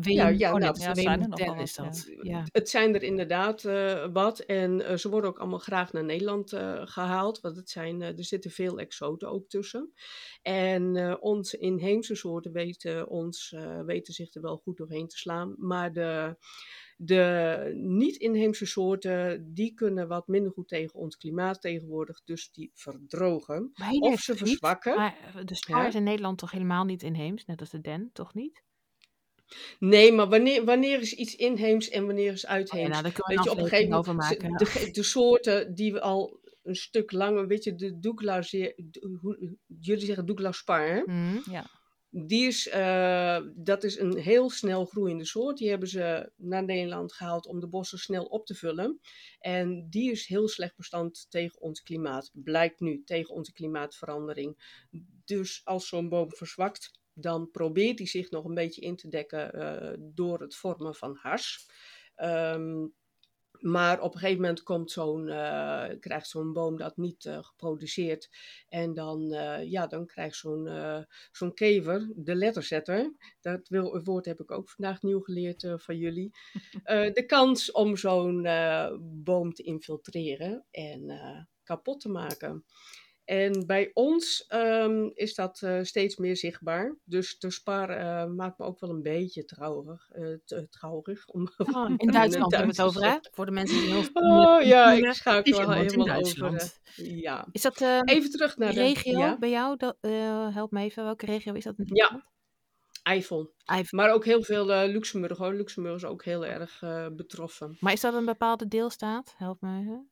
[0.00, 2.10] Ja, ja, oh, nou, ja, zijn er is dat.
[2.22, 2.44] Ja.
[2.52, 4.40] Het zijn er inderdaad eh, wat.
[4.40, 7.40] En eh, ze worden ook allemaal graag naar Nederland eh, gehaald.
[7.40, 9.92] Want het zijn, er zitten veel exoten ook tussen.
[10.42, 13.56] En onze inheemse soorten weten, ons,
[13.86, 15.54] weten zich er wel goed doorheen te slaan.
[15.58, 16.36] Maar de,
[16.96, 22.22] de niet-inheemse soorten, die kunnen wat minder goed tegen ons klimaat tegenwoordig.
[22.24, 23.72] Dus die verdrogen.
[24.00, 24.96] Of ze niet, verzwakken.
[24.96, 25.86] Maar de spar Ja.
[25.86, 28.62] is in Nederland toch helemaal niet inheems, net als de den, toch niet?
[29.78, 32.88] Nee, maar wanneer, wanneer is iets inheems en wanneer is Oh ja, uitheems?
[32.88, 34.92] nou, daar kunnen we Weet je, een op een gegeven moment, over maken.
[34.92, 37.96] de, soorten die we al een stuk langer, weet je, de
[39.20, 41.00] hoe- jullie zeggen Douglas spar, hè?
[41.00, 41.62] Mhm.
[42.16, 45.56] Die is, eh, dat is een heel snel groeiende soort.
[45.58, 49.00] Die hebben ze naar Nederland gehaald om de bossen snel op te vullen.
[49.38, 52.30] En die is heel slecht bestand tegen ons klimaat.
[52.32, 54.56] Blijkt nu tegen onze klimaatverandering.
[55.24, 59.52] Dus als zo'n boom verzwakt, dan probeert hij zich nog een beetje in te dekken
[59.52, 61.68] eh, door het vormen van hars.
[62.14, 62.86] Ehm,
[63.60, 68.30] maar op een gegeven moment komt zo'n, eh, krijgt zo'n boom dat niet eh, geproduceerd.
[68.68, 69.28] En dan,
[69.64, 70.68] ja, dan krijgt zo'n
[71.30, 76.30] zo'n kever, de letterzetter, dat wil, woord heb ik ook vandaag nieuw geleerd van jullie,
[77.16, 78.42] de kans om zo'n
[79.00, 82.64] boom te infiltreren en kapot te maken.
[83.24, 86.96] En bij ons ehm, is dat eh, steeds meer zichtbaar.
[87.04, 90.08] Dus de spar eh, maakt me ook wel een beetje traurig.
[90.10, 93.16] eh, te- traurig om, Oh, in Duitsland hebben we het over, hè?
[93.32, 96.54] Voor de mensen die heel Oh ja, ik schakel wel helemaal over.
[96.96, 97.46] Eh, ja.
[97.52, 99.38] Is dat eh Even terug naar de regio Ja.
[99.38, 99.76] bij jou?
[99.76, 101.74] Dat, eh, help me even, welke regio is dat?
[101.78, 102.24] in Ja.
[103.02, 103.52] Eifel.
[103.64, 103.98] Eifel.
[103.98, 105.54] Maar ook heel veel eh, Luxemburg hoor.
[105.54, 107.76] Luxemburg is ook heel erg eh, betroffen.
[107.80, 109.34] Maar is dat een bepaalde deelstaat?
[109.38, 110.08] Help me even.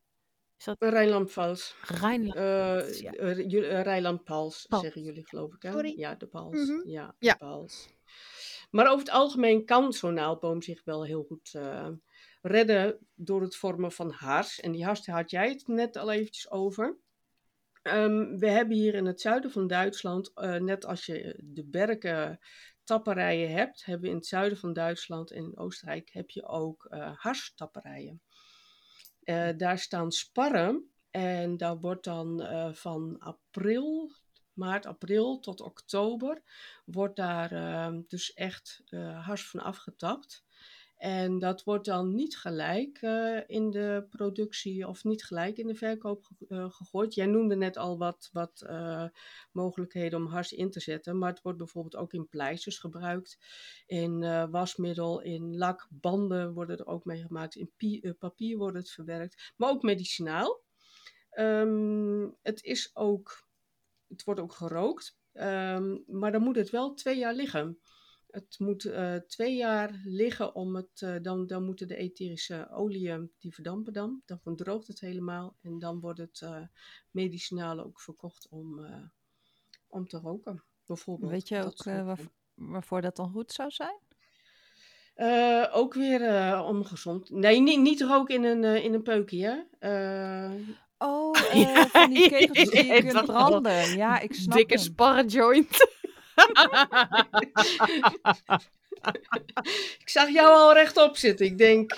[0.57, 1.73] Is dat Rijnland-Pfalz.
[1.81, 2.35] Rijnland?
[2.35, 3.11] Eh, Ja.
[3.11, 5.71] eh, eh, Rijnland-Pals zeggen jullie geloof ik hè?
[5.71, 5.93] Sorry.
[5.99, 6.67] Ja, de Pals.
[6.67, 6.87] Mhm.
[6.89, 7.31] Ja, Ja.
[7.31, 7.89] de Pals.
[8.71, 11.51] Maar over het algemeen kan zo'n naaldboom zich wel heel goed
[12.41, 14.59] redden door het vormen van hars.
[14.59, 16.97] En die hars had jij het net al eventjes over.
[17.81, 22.39] Ehm, we hebben hier in het zuiden van Duitsland, net als je de berken
[22.83, 26.85] tapperijen hebt, hebben we in het zuiden van Duitsland en in Oostenrijk heb je ook
[26.89, 28.21] eh harstapperijen.
[29.23, 34.11] Eh, daar staan sparren en daar wordt dan eh, van april,
[34.53, 36.41] maart, april tot oktober,
[36.85, 40.43] wordt daar eh, dus echt eh, hars van afgetapt.
[41.03, 45.75] En dat wordt dan niet gelijk eh, in de productie of niet gelijk in de
[45.75, 47.13] verkoop eh, gegooid.
[47.13, 49.05] Jij noemde net al wat, wat eh,
[49.51, 51.17] mogelijkheden om hars in te zetten.
[51.17, 53.37] Maar het wordt bijvoorbeeld ook in pleisters gebruikt.
[53.85, 57.55] In wasmiddel, in lak, banden worden er ook mee gemaakt.
[57.55, 59.53] In pie- papier wordt het verwerkt.
[59.57, 60.61] Maar ook medicinaal.
[61.29, 63.47] Ehm, het, is ook,
[64.07, 65.17] het wordt ook gerookt.
[65.33, 67.79] Ehm, maar dan moet het wel twee jaar liggen.
[68.33, 73.31] Het moet eh, twee jaar liggen om het, eh, dan, dan moeten de etherische oliën,
[73.39, 74.21] die verdampen dan.
[74.25, 76.61] Dan droogt het helemaal en dan wordt het eh
[77.11, 78.85] medicinaal ook verkocht om,
[79.87, 80.63] om te roken.
[80.85, 81.31] Bijvoorbeeld.
[81.31, 83.99] Weet je ook waarv- waarvoor dat dan goed zou zijn?
[85.71, 87.29] Ook weer eh ongezond.
[87.29, 90.55] Nee, niet, niet roken in een, eh, in een peukje, hè.
[90.97, 91.35] Oh,
[91.91, 93.95] van die kegels die je kunt branden.
[93.95, 95.91] Ja, ik snap Dikke sparrenjoint.
[100.03, 101.45] Ik zag jou al rechtop zitten.
[101.45, 101.97] Ik denk,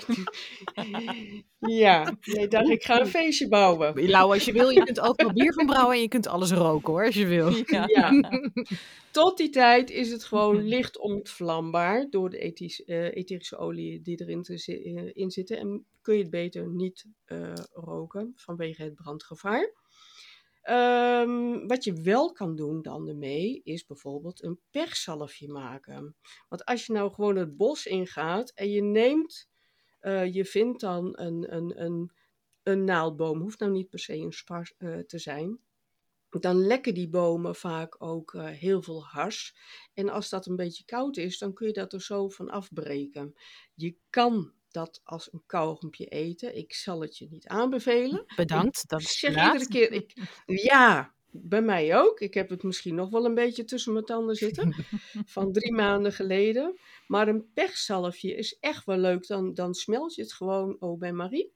[1.58, 4.08] ja, nee, dacht ik ga een feestje bouwen.
[4.10, 6.50] Lau, als je wil, je kunt ook wel bier van brouwen en je kunt alles
[6.50, 7.50] roken hoor, als je wil.
[7.66, 7.84] Ja.
[7.86, 8.30] Ja.
[9.10, 14.20] Tot die tijd is het gewoon licht ontvlambaar door de ethisch, eh, etherische olie die
[14.20, 15.58] erin te eh, in zitten.
[15.58, 19.72] En kun je het beter niet eh, roken vanwege het brandgevaar.
[20.66, 26.16] Ehm, wat je wel kan doen dan ermee, is bijvoorbeeld een perszalfje maken.
[26.48, 29.48] Want als je nou gewoon het bos ingaat en je neemt,
[30.00, 32.12] eh, je vindt dan een, een, een,
[32.62, 35.60] een naaldboom, hoeft nou niet per se een spar eh, te zijn.
[36.30, 39.56] Dan lekken die bomen vaak ook eh, heel veel hars.
[39.94, 43.34] En als dat een beetje koud is, dan kun je dat er zo van afbreken.
[43.74, 46.56] Je kan dat als een kauwgompje eten.
[46.56, 48.24] Ik zal het je niet aanbevelen.
[48.36, 48.88] Bedankt.
[48.88, 50.12] Dat Ik is zeg iedere keer, ik,
[50.46, 52.20] ja, bij mij ook.
[52.20, 54.74] Ik heb het misschien nog wel een beetje tussen mijn tanden zitten.
[55.36, 56.78] van drie maanden geleden.
[57.06, 59.26] Maar een pechzalfje is echt wel leuk.
[59.26, 61.54] Dan, dan smelt je het gewoon au bain marie.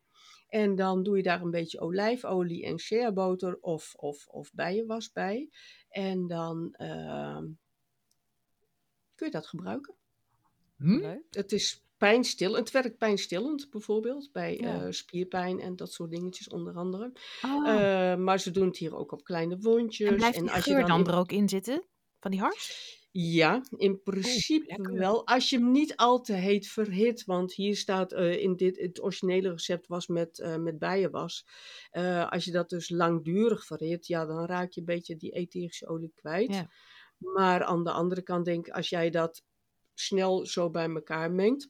[0.49, 5.51] En dan doe je daar een beetje olijfolie en sheaboter of, of, of bijenwas bij.
[5.89, 7.45] En dan ehm,
[9.15, 9.95] kun je dat gebruiken.
[10.77, 10.99] Hm?
[10.99, 11.25] Leuk.
[11.31, 12.55] Het is pijnstil.
[12.57, 14.33] Het werkt pijnstillend bijvoorbeeld.
[14.33, 14.83] Bij Ja.
[14.83, 17.13] eh, spierpijn en dat soort dingetjes onder andere.
[17.45, 17.69] Oh.
[17.69, 20.09] Eh, maar ze doen het hier ook op kleine wondjes.
[20.09, 21.85] en blijft als je dan, in- er ook in zitten?
[22.21, 22.99] Van die hars?
[23.13, 25.27] Ja, in principe wel.
[25.27, 27.25] Als je hem niet al te heet verhit.
[27.25, 31.47] Want hier staat eh, in dit, het originele recept was met, eh, met bijenwas.
[32.29, 36.13] Als je dat dus langdurig verhit, ja, dan raak je een beetje die etherische olie
[36.15, 36.55] kwijt.
[36.55, 36.71] Ja.
[37.19, 39.43] Maar aan de andere kant denk ik, als jij dat
[39.95, 41.69] snel zo bij elkaar mengt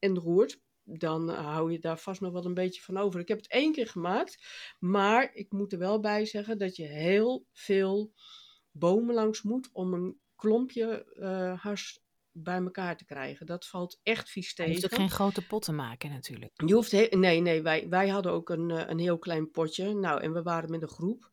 [0.00, 3.20] en roert, dan eh, hou je daar vast nog wel een beetje van over.
[3.20, 4.46] Ik heb het één keer gemaakt,
[4.78, 8.12] maar ik moet er wel bij zeggen dat je heel veel
[8.70, 12.00] bomen langs moet om een klompje eh hars
[12.32, 13.46] bij elkaar te krijgen.
[13.46, 14.72] Dat valt echt vies Je tegen.
[14.72, 16.52] hoeft ook geen grote potten maken natuurlijk.
[16.66, 19.94] Je hoeft nee, nee, wij, wij hadden ook een, eh, een heel klein potje.
[19.94, 21.30] Nou, en we waren met een groep.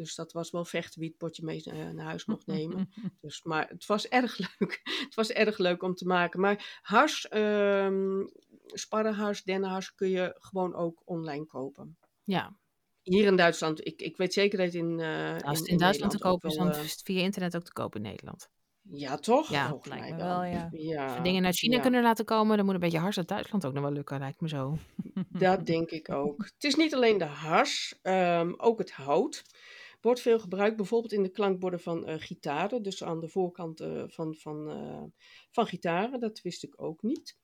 [0.00, 2.90] Dus dat was wel vechten wie het potje mee eh, naar huis mocht nemen.
[3.20, 4.80] Dus, maar het was erg leuk.
[4.84, 6.40] het was erg leuk om te maken.
[6.40, 8.24] Maar hars, ehm
[8.66, 11.98] sparrenhars, dennenhars kun je gewoon ook online kopen.
[12.24, 12.56] Ja,
[13.02, 16.18] Hier in Duitsland, ik, ik weet zeker dat in, eh als het in, Duitsland te
[16.18, 18.50] kopen is, dan eh, is het via internet ook te kopen in Nederland.
[18.82, 19.48] ja, toch?
[19.50, 20.68] Ja, Volgens lijkt mij me wel, ja.
[20.72, 21.04] ja.
[21.04, 21.82] Als we dingen uit China ja.
[21.82, 24.40] kunnen laten komen, dan moet een beetje hars uit Duitsland ook nog wel lukken, lijkt
[24.40, 24.78] me zo.
[25.28, 26.44] Dat denk ik ook.
[26.44, 29.42] Het is niet alleen de hars, ehm, ook het hout.
[30.00, 32.82] Wordt veel gebruikt, bijvoorbeeld in de klankborden van eh, gitaren.
[32.82, 35.02] Dus aan de voorkant eh, van, van, eh,
[35.50, 36.20] van gitaren.
[36.20, 37.38] Dat wist ik ook niet.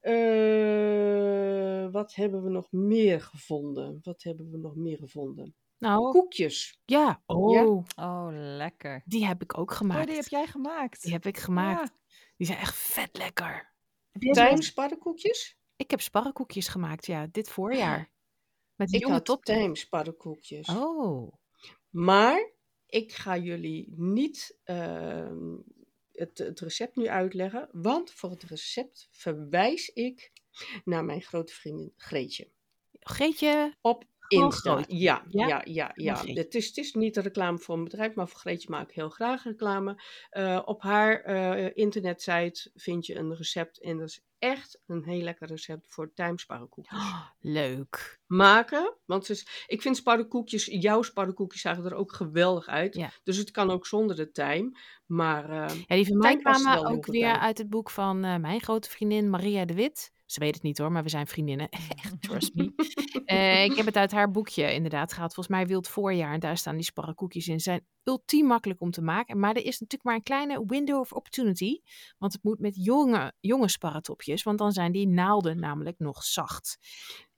[0.00, 3.98] Eh, wat hebben we nog meer gevonden?
[4.02, 5.54] Wat hebben we nog meer gevonden?
[5.78, 6.80] Nou, Koekjes.
[6.84, 7.22] ja.
[7.26, 9.02] Oh, Oh, lekker.
[9.04, 10.00] die heb ik ook gemaakt.
[10.00, 11.02] Oh, die heb jij gemaakt.
[11.02, 11.92] Die heb ik gemaakt.
[12.36, 13.74] Die zijn echt vet lekker.
[14.18, 15.58] Tijmspaddenkoekjes?
[15.76, 18.10] Ik heb sparrenkoekjes gemaakt, ja, dit voorjaar.
[18.74, 19.24] Met Ik jonge had.
[20.68, 21.32] Oh,
[21.90, 22.50] Maar
[22.86, 25.56] ik ga jullie niet ehm,
[26.12, 30.32] het, het recept nu uitleggen, want voor het recept verwijs ik
[30.84, 32.48] naar mijn grote vriendin Greetje.
[33.00, 34.72] Geetje, Op Insta.
[34.72, 34.84] Groot.
[34.88, 35.46] Ja, Ja?
[35.46, 36.14] ja, ja, ja.
[36.14, 36.40] Greetje.
[36.40, 38.94] Het is, het is niet een reclame voor een bedrijf, maar voor Greetje maak ik
[38.94, 40.02] heel graag reclame.
[40.30, 45.22] Eh, op haar eh internetsite vind je een recept en dat is echt een heel
[45.22, 46.98] lekker recept voor tijmsparrenkoekjes.
[46.98, 48.20] Oh, leuk.
[48.26, 52.94] Maken, want ik vind sparrenkoekjes, jouw sparrenkoekjes zagen er ook geweldig uit.
[52.94, 53.10] Ja.
[53.22, 54.76] Dus het kan ook zonder de tijm,
[55.06, 58.90] maar eh, Ja, die van mij kwamen ook weer uit het boek van mijn grote
[58.90, 60.12] vriendin Maria de Wit.
[60.30, 61.68] Ze weet het niet hoor, maar we zijn vriendinnen.
[62.02, 62.72] Echt, trust me.
[63.24, 65.34] Eh, ik heb het uit haar boekje inderdaad gehaald.
[65.34, 66.32] Volgens mij Wild Voorjaar.
[66.32, 67.60] En daar staan die sparrenkoekjes in.
[67.60, 69.38] Ze zijn ultiem makkelijk om te maken.
[69.38, 71.80] Maar er is natuurlijk maar een kleine window of opportunity.
[72.18, 74.42] Want het moet met jonge, jonge sparretopjes.
[74.42, 76.78] Want dan zijn die naalden namelijk nog zacht.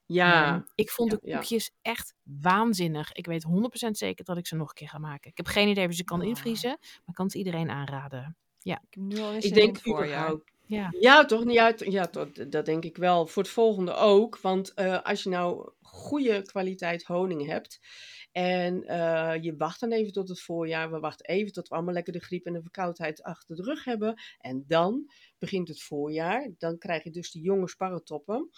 [0.05, 1.35] ja, Ehm, ik vond ja, de ja.
[1.37, 3.11] koekjes echt waanzinnig.
[3.11, 5.29] Ik weet 100% zeker dat ik ze nog een keer ga maken.
[5.31, 6.27] Ik heb geen idee of ze kan Oh.
[6.27, 6.77] invriezen.
[6.79, 8.37] Maar ik kan het iedereen aanraden.
[8.63, 10.05] Ik heb nu al eens ik zin denk voorjaar.
[10.05, 10.51] überhaupt.
[10.65, 10.93] Ja.
[10.99, 11.51] Ja, toch?
[11.51, 13.27] Ja, ja dat, dat denk ik wel.
[13.27, 14.39] Voor het volgende ook.
[14.39, 17.79] Want eh, als je nou goede kwaliteit honing hebt.
[18.31, 20.91] En eh, je wacht dan even tot het voorjaar.
[20.91, 23.83] We wachten even tot we allemaal lekker de griep en de verkoudheid achter de rug
[23.83, 24.21] hebben.
[24.37, 26.51] En dan begint het voorjaar.
[26.57, 28.49] Dan krijg je dus die jonge sparretoppen.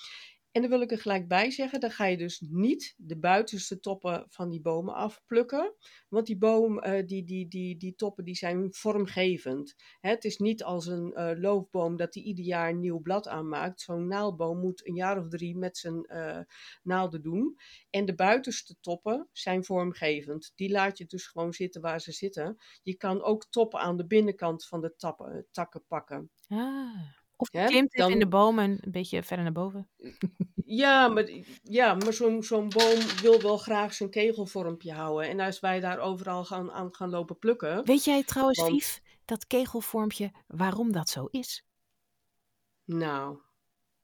[0.55, 3.79] En dan wil ik er gelijk bij zeggen, dan ga je dus niet de buitenste
[3.79, 5.73] toppen van die bomen afplukken.
[6.09, 9.75] Want die boom, eh, die, die, die, die toppen die zijn vormgevend.
[9.99, 13.81] Het is niet als een eh, loofboom dat die ieder jaar een nieuw blad aanmaakt.
[13.81, 16.39] Zo'n naaldboom moet een jaar of drie met zijn eh,
[16.83, 17.55] naalden doen.
[17.89, 20.51] En de buitenste toppen zijn vormgevend.
[20.55, 22.57] Die laat je dus gewoon zitten waar ze zitten.
[22.83, 24.95] Je kan ook toppen aan de binnenkant van de
[25.51, 26.31] takken pakken.
[26.47, 27.23] Ah.
[27.37, 29.87] Of je klimt in de bomen een beetje verder naar boven.
[30.65, 31.29] Ja, maar,
[31.63, 35.29] ja, maar zo'n zo'n boom wil wel graag zijn kegelvormpje houden.
[35.29, 37.85] En als wij daar overal gaan, aan gaan lopen plukken.
[37.85, 41.65] Weet jij trouwens, Want- Vief, dat kegelvormpje, waarom dat zo is?
[42.85, 43.37] Nou,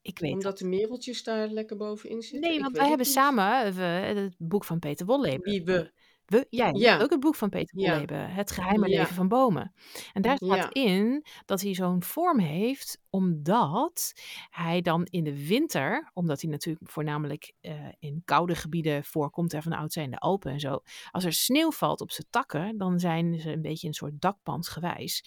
[0.01, 0.57] Ik weet omdat dat.
[0.57, 2.49] de mereltjes daar lekker bovenin zitten.
[2.49, 5.51] Nee, want wij hebben samen eh, we- het boek van Peter Wolleben.
[5.51, 5.91] Wie we.
[6.31, 6.99] We, jij Ja.
[6.99, 7.91] ook het boek van Peter Ja.
[7.91, 8.97] Wolleben, Het geheime Ja.
[8.99, 9.73] leven van bomen.
[10.13, 14.13] En daar staat in dat hij zo'n vorm heeft, omdat
[14.49, 19.63] hij dan in de winter, omdat hij natuurlijk voornamelijk eh, in koude gebieden voorkomt, en
[19.63, 20.79] van oud zijn de Alpen en zo.
[21.11, 25.23] Als er sneeuw valt op zijn takken, dan zijn ze een beetje een soort dakpansgewijs.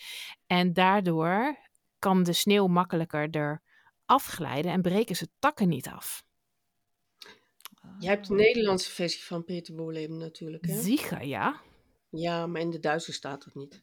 [0.47, 1.57] En daardoor
[1.99, 3.63] kan de sneeuw makkelijker er
[4.05, 6.23] afglijden en breken ze takken niet af.
[7.99, 10.67] Je hebt de Nederlandse versie van Peter Boerleven natuurlijk.
[10.67, 11.21] Hè?
[11.21, 11.61] Ja.
[12.11, 13.81] Ja, maar in de Duitse staat het niet.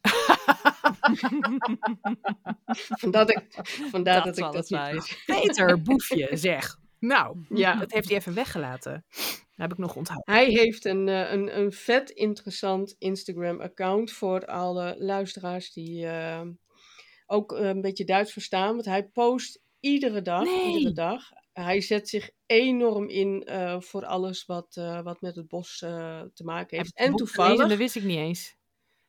[3.00, 3.46] vandaar dat ik,
[3.90, 5.22] vandaar Dat dat, ik dat niet.
[5.26, 6.78] Peter, boefje, zeg.
[6.98, 7.74] Nou, Ja.
[7.74, 9.04] dat heeft hij even weggelaten.
[9.10, 10.34] Dat heb ik nog onthouden.
[10.34, 16.40] Hij heeft een, eh, een, een vet interessant Instagram-account voor alle luisteraars die eh,
[17.26, 18.72] ook een beetje Duits verstaan.
[18.74, 20.72] Want hij post iedere dag, Nee.
[20.76, 21.22] iedere dag.
[21.52, 26.22] Hij zet zich enorm in eh, voor alles wat, eh, wat met het bos eh,
[26.34, 26.94] te maken heeft.
[26.94, 27.68] En toevallig...
[27.68, 28.56] Dat wist ik niet eens.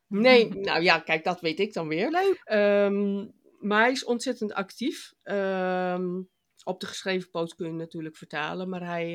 [0.07, 2.11] Nee, nou ja, kijk, dat weet ik dan weer.
[2.11, 2.41] Leuk.
[2.43, 3.27] Ehm,
[3.59, 5.13] maar hij is ontzettend actief.
[5.23, 6.21] Ehm,
[6.63, 9.11] op de geschreven post kun je natuurlijk vertalen, maar hij,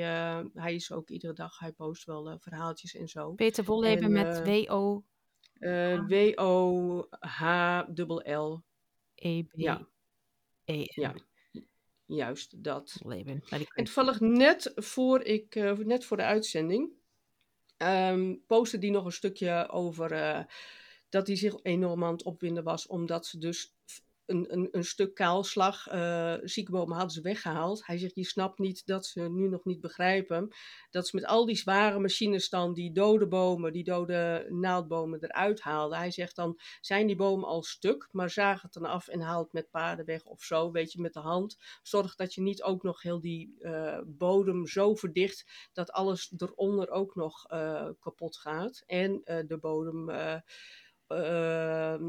[0.54, 3.32] hij is ook iedere dag, hij post wel verhaaltjes en zo.
[3.32, 4.42] Peter Wolleben En, met.
[5.58, 7.02] Eh, W-O-H-L-L.
[9.52, 9.88] Ja,
[10.64, 11.14] E ja,
[12.08, 12.96] juist dat.
[13.02, 13.44] Wolleben.
[13.50, 16.90] Nou, En toevallig net voor, ik, eh, net voor de uitzending
[17.76, 20.44] ehm postte die nog een stukje over eh,
[21.08, 23.74] dat hij zich enorm aan het opwinden was, omdat ze dus
[24.28, 25.86] een, een, een stuk kaalslag,
[26.42, 27.86] ziekbomen hadden ze weggehaald.
[27.86, 30.48] Hij zegt, je snapt niet dat ze nu nog niet begrijpen
[30.90, 35.60] dat ze met al die zware machines dan die dode bomen, die dode naaldbomen eruit
[35.60, 35.98] haalden.
[35.98, 39.42] Hij zegt dan, zijn die bomen al stuk, maar zaag het dan af en haal
[39.42, 41.58] het met paarden weg of zo, weet je, met de hand.
[41.82, 46.90] Zorg dat je niet ook nog heel die eh, bodem zo verdicht dat alles eronder
[46.90, 48.82] ook nog eh, kapot gaat.
[48.86, 50.40] En de bodem eh,
[51.06, 52.00] eh,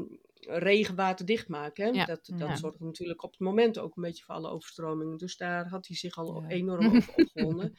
[0.58, 1.84] regenwater dichtmaken.
[1.84, 1.90] Hè?
[1.90, 2.56] Ja, Dat, dat ja.
[2.56, 5.16] zorgt natuurlijk op het moment ook een beetje voor alle overstromingen.
[5.18, 6.48] Dus daar had hij zich al Ja.
[6.48, 7.74] enorm over opgewonden.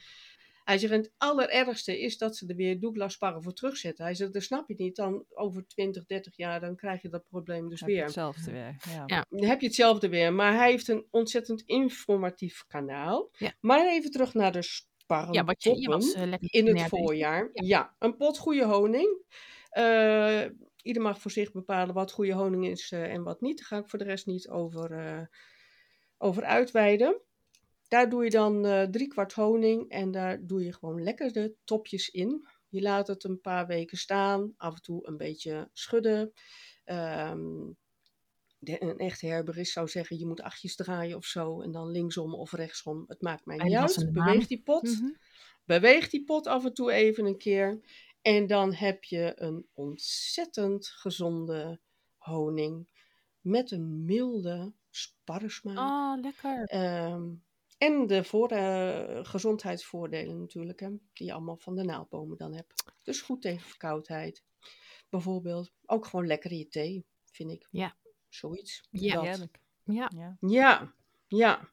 [0.64, 4.04] Hij zegt, het allerergste is dat ze er weer Douglas sparren voor terugzetten.
[4.04, 4.96] Hij zegt, dat snap je niet.
[4.96, 8.04] Dan over 20, 30 jaar, dan krijg je dat probleem dus Heb je weer.
[8.04, 8.76] hetzelfde weer.
[8.90, 9.02] Ja.
[9.06, 9.24] Ja.
[9.30, 10.32] Dan heb je hetzelfde weer.
[10.32, 13.28] Maar hij heeft een ontzettend informatief kanaal.
[13.38, 13.52] Ja.
[13.60, 17.50] Maar even terug naar de sparrentoppen Ja, wat je, je was eh, in het voorjaar.
[17.52, 17.64] Ja.
[17.66, 17.94] Ja.
[17.98, 19.18] een pot goede honing.
[19.70, 20.42] Eh,
[20.82, 23.58] ieder mag voor zich bepalen wat goede honing is eh, en wat niet.
[23.58, 25.26] Daar ga ik voor de rest niet over, eh,
[26.18, 27.20] over uitweiden.
[27.88, 31.54] Daar doe je dan eh drie kwart honing en daar doe je gewoon lekker de
[31.64, 32.48] topjes in.
[32.68, 36.32] Je laat het een paar weken staan, af en toe een beetje schudden.
[36.84, 37.70] Ehm,
[38.58, 41.60] de- een echte herbergist zou zeggen, je moet achtjes draaien of zo.
[41.62, 43.04] En dan linksom of rechtsom.
[43.06, 44.08] Het maakt mij niet uit.
[44.12, 44.82] Beweeg die pot.
[45.00, 45.10] Mhm.
[45.64, 47.80] Beweeg die pot af en toe even een keer.
[48.22, 51.80] En dan heb je een ontzettend gezonde
[52.16, 52.86] honing.
[53.40, 55.78] Met een milde sparresmaak.
[55.78, 56.64] Oh, lekker.
[56.64, 57.28] Ehm,
[57.78, 62.84] en de voor, eh, gezondheidsvoordelen natuurlijk, hè, die je allemaal van de naaldbomen dan hebt.
[63.02, 64.44] Dus goed tegen verkoudheid.
[65.08, 67.68] Bijvoorbeeld ook gewoon lekker in je thee, vind ik.
[67.70, 67.96] Ja.
[68.28, 68.86] Zoiets.
[68.90, 69.14] Ja.
[69.14, 69.24] Dat.
[69.24, 69.60] Heerlijk.
[69.84, 70.10] Ja.
[70.14, 70.36] Ja.
[70.40, 70.92] Ja,
[71.26, 71.70] ja.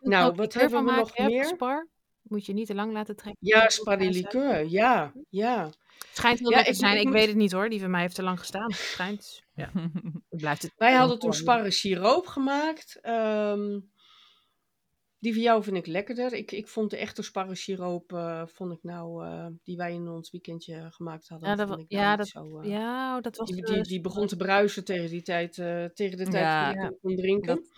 [0.00, 1.44] Nou, wat hebben we nog meer?
[1.44, 1.88] Spar.
[2.28, 3.46] Moet je niet te lang laten trekken.
[3.48, 4.66] Ja, sparrilikeur.
[4.68, 5.70] Ja, ja.
[6.12, 6.98] Schijnt heel Ja, lekker ik- te zijn.
[6.98, 7.68] ik moet- weet het niet hoor.
[7.68, 8.70] Die van mij heeft te lang gestaan.
[8.70, 9.42] Het schijnt.
[9.54, 9.70] Ja.
[10.28, 10.72] Het blijft het.
[10.76, 12.98] Wij hadden toen sparren siroop gemaakt.
[13.02, 13.80] Ehm,
[15.18, 16.32] die van jou vind ik lekkerder.
[16.32, 20.08] Ik, ik vond de echte sparren siroop, eh, vond ik nou, eh, die wij in
[20.08, 22.60] ons weekendje gemaakt hadden, Ja, dat, vond wa- ik nou ja, niet dat, zo...
[22.60, 23.50] eh, ja, oh, dat was.
[23.50, 26.72] die, die, die begon te bruisen tegen die tijd, eh, tegen de tijd Ja.
[26.72, 27.54] dat ik kon drinken.
[27.56, 27.68] Dat-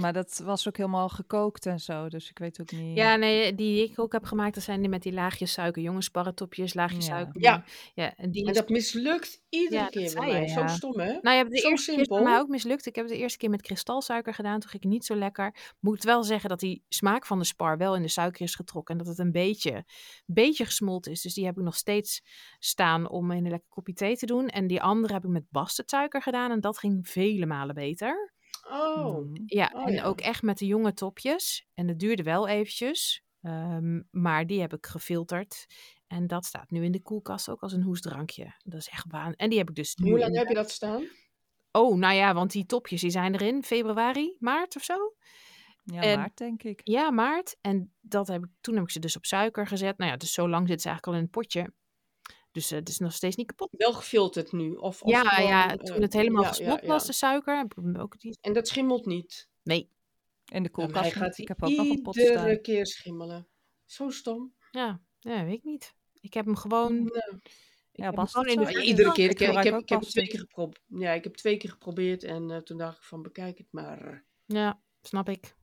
[0.00, 2.96] Maar dat was ook helemaal gekookt en zo, dus ik weet ook niet.
[2.96, 5.82] Ja, nee, die ik ook heb gemaakt, dat zijn die met die laagjes suiker.
[5.82, 7.12] Jonge sparretopjes, laagjes Ja.
[7.14, 7.40] suiker.
[7.42, 7.64] Ja.
[7.94, 10.68] ja en die En is- dat mislukt iedere Ja, dat keer bij zei je, mij.
[10.68, 11.18] Zo stom, hè?
[11.22, 12.42] Nou ja, de Zo eerste keer is bij mij simpel.
[12.44, 12.86] ook mislukt.
[12.86, 14.60] Ik heb het de eerste keer met kristalsuiker gedaan.
[14.60, 15.74] Toen ging het niet zo lekker.
[15.80, 18.98] Moet wel zeggen dat die smaak van de spar wel in de suiker is getrokken.
[18.98, 19.84] En dat het een beetje,
[20.26, 21.22] beetje gesmolten is.
[21.22, 22.22] Dus die heb ik nog steeds
[22.58, 24.48] staan om in een lekker kopje thee te doen.
[24.48, 26.50] En die andere heb ik met bastardsuiker gedaan.
[26.50, 28.36] En dat ging vele malen beter.
[28.70, 29.42] Oh, Mhm.
[29.46, 30.04] Ja, Oh en ja.
[30.04, 31.66] ook echt met de jonge topjes.
[31.74, 33.22] En dat duurde wel eventjes.
[33.42, 35.66] Ehm, maar die heb ik gefilterd.
[36.06, 38.54] En dat staat nu in de koelkast ook als een hoesdrankje.
[38.64, 39.32] Dat is echt waan.
[39.34, 41.04] En die heb ik dus nu hoe lang in- heb je dat staan?
[41.72, 45.14] Oh, nou ja, want die topjes die zijn erin februari, maart of zo.
[45.84, 46.80] Ja, En- maart denk ik.
[46.84, 47.56] Ja, maart.
[47.60, 49.98] En dat heb ik, toen heb ik ze dus op suiker gezet.
[49.98, 51.72] Nou ja, dus zo lang zitten ze eigenlijk al in het potje.
[52.58, 53.68] Dus eh, het is nog steeds niet kapot.
[53.70, 54.74] Wel gefilterd nu?
[54.74, 56.92] Of, of ja, gewoon, ja, eh, toen het helemaal ja, ja, gesmolten ja.
[56.92, 58.38] was, de suiker, heb ik hem ook die...
[58.40, 59.48] En dat schimmelt niet?
[59.62, 59.88] Nee, In
[60.46, 61.04] de mij koelkast.
[61.04, 61.14] niet.
[61.14, 62.60] gaat Ik heb ook nog een pot iedere staan.
[62.60, 63.48] keer schimmelen.
[63.84, 64.54] Zo stom.
[64.70, 65.94] ja, ja, weet ik niet.
[66.20, 66.94] Ik heb hem gewoon...
[66.94, 67.50] Nou, ik
[67.92, 69.30] Ja, past gewoon in de iedere keer.
[69.30, 70.82] ik Ik, heb- ik, heb, ik, twee keer geprobeerd.
[70.86, 74.24] Ja, ik heb twee keer geprobeerd en eh, toen dacht ik van bekijk het maar.
[74.46, 75.54] Ja, snap ik.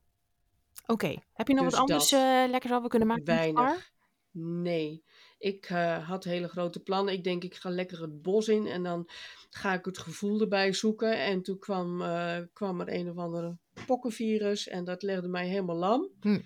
[0.86, 3.24] Oké, heb je nog Dus wat anders eh lekkers wat we kunnen maken?
[3.24, 3.90] Weinig.
[4.30, 5.04] Nee.
[5.38, 7.14] Ik eh, had hele grote plannen.
[7.14, 9.08] Ik denk ik ga lekker het bos in en dan
[9.50, 11.18] ga ik het gevoel erbij zoeken.
[11.20, 13.56] En toen kwam, eh, kwam er een of andere
[13.86, 16.10] pokkenvirus en dat legde mij helemaal lam.
[16.20, 16.40] Hm.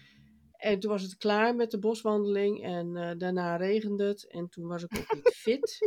[0.53, 4.67] En toen was het klaar met de boswandeling en eh, daarna regende het en toen
[4.67, 5.79] was ik ook niet fit.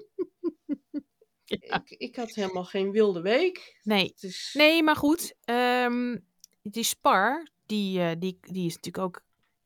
[1.48, 3.80] ik, ik had helemaal geen wilde week.
[3.84, 4.14] Nee,
[4.54, 5.36] Nee, maar goed.
[5.44, 6.18] ehm,
[6.64, 9.22] die spar, die, die, die is natuurlijk ook,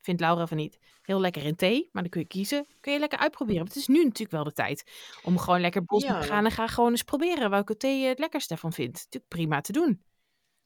[0.08, 1.90] vindt Laura van niet, heel lekker in thee.
[1.92, 2.66] Maar dan kun je kiezen.
[2.80, 3.62] Kun je lekker uitproberen.
[3.62, 4.92] Want het is nu natuurlijk wel de tijd
[5.24, 6.20] om gewoon lekker bos Ja.
[6.20, 6.46] te gaan.
[6.46, 8.94] En ga gewoon eens proberen welke thee je het lekkerste van vindt.
[8.98, 10.04] Natuurlijk prima te doen.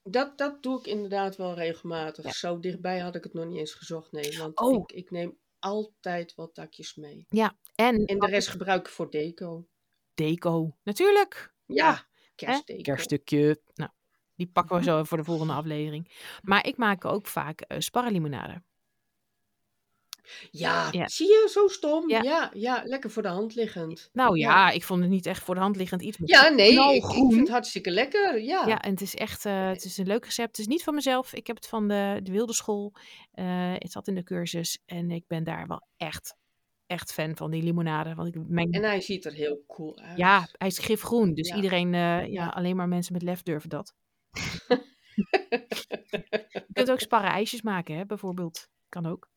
[0.03, 2.23] Dat, dat doe ik inderdaad wel regelmatig.
[2.25, 2.31] Ja.
[2.31, 4.37] Zo dichtbij had ik het nog niet eens gezocht, nee.
[4.37, 4.75] Want Oh.
[4.75, 7.25] ik, ik neem altijd wat takjes mee.
[7.29, 9.67] Ja, en, En de rest gebruik ik voor deco.
[10.13, 10.77] deco.
[10.83, 11.53] Natuurlijk.
[11.65, 12.81] Ja, kerstdeco.
[12.81, 13.61] Kerststukje.
[13.73, 13.89] Nou,
[14.35, 16.11] die pakken we zo voor de volgende aflevering.
[16.41, 18.63] Maar ik maak ook vaak uh, sparrenlimonade.
[20.51, 21.07] Ja, Ja.
[21.07, 22.09] zie je, zo stom.
[22.09, 22.21] Ja.
[22.21, 22.49] Ja.
[22.53, 24.09] ja, lekker voor de hand liggend.
[24.13, 24.69] Nou ja, Ja.
[24.71, 26.17] ik vond het niet echt voor de hand liggend iets.
[26.17, 27.29] maar Ja, nee, ik, ik knalgroen.
[27.29, 28.41] vind het hartstikke lekker.
[28.43, 30.47] Ja, Ja, en het is echt eh, het is een leuk recept.
[30.47, 31.33] Het is niet van mezelf.
[31.33, 32.93] Ik heb het van de, de wilde school.
[33.31, 34.81] Eh, het zat in de cursus.
[34.85, 36.35] En ik ben daar wel echt,
[36.85, 38.13] echt fan van, die limonade.
[38.15, 38.73] Want ik meng...
[38.73, 40.17] En hij ziet er heel cool uit.
[40.17, 41.33] Ja, hij is gifgroen.
[41.33, 41.55] Dus Ja.
[41.55, 42.47] iedereen, eh, ja, Ja.
[42.47, 43.93] alleen maar mensen met lef durven dat.
[46.51, 48.67] Je kunt ook sparren ijsjes maken, hè, bijvoorbeeld.
[48.89, 49.29] Kan ook.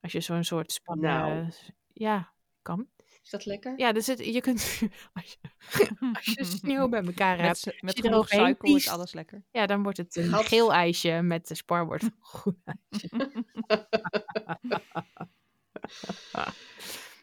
[0.00, 1.00] Als je zo'n soort span...
[1.00, 1.50] Nou.
[1.92, 2.32] ja,
[2.62, 2.88] kan.
[3.22, 3.78] Is dat lekker?
[3.78, 4.80] Ja, dus het, je kunt...
[5.12, 5.48] Als je,
[6.14, 9.44] als je sneeuw bij elkaar Met, hebt, met je genoeg suiker wordt alles lekker.
[9.50, 10.46] ja, dan wordt het een Gat.
[10.46, 13.08] geel ijsje met de spar wordt een groen ijsje.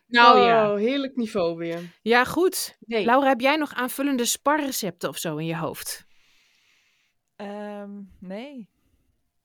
[0.08, 0.72] nou ja.
[0.72, 1.94] Oh, heerlijk niveau weer.
[2.02, 2.78] Ja, goed.
[2.80, 6.06] Nee, Laura, heb jij nog aanvullende sparrecepten of zo in je hoofd?
[7.36, 8.70] Ehm, nee.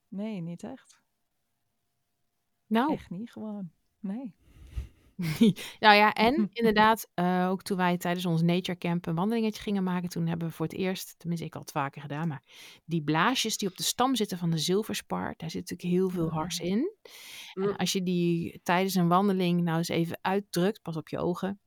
[0.08, 0.99] Nee, niet echt.
[2.70, 3.70] Nou, Echt niet, gewoon.
[4.00, 4.34] Nee.
[5.80, 9.82] nou ja, en inderdaad, eh, ook toen wij tijdens ons Nature Camp een wandelingetje gingen
[9.82, 12.42] maken, toen hebben we voor het eerst, tenminste ik had het vaker gedaan, maar
[12.84, 16.30] die blaasjes die op de stam zitten van de zilverspar, daar zit natuurlijk heel veel
[16.30, 16.92] hars in.
[17.54, 17.74] En Mm.
[17.76, 21.60] als je die tijdens een wandeling nou eens even uitdrukt, pas op je ogen,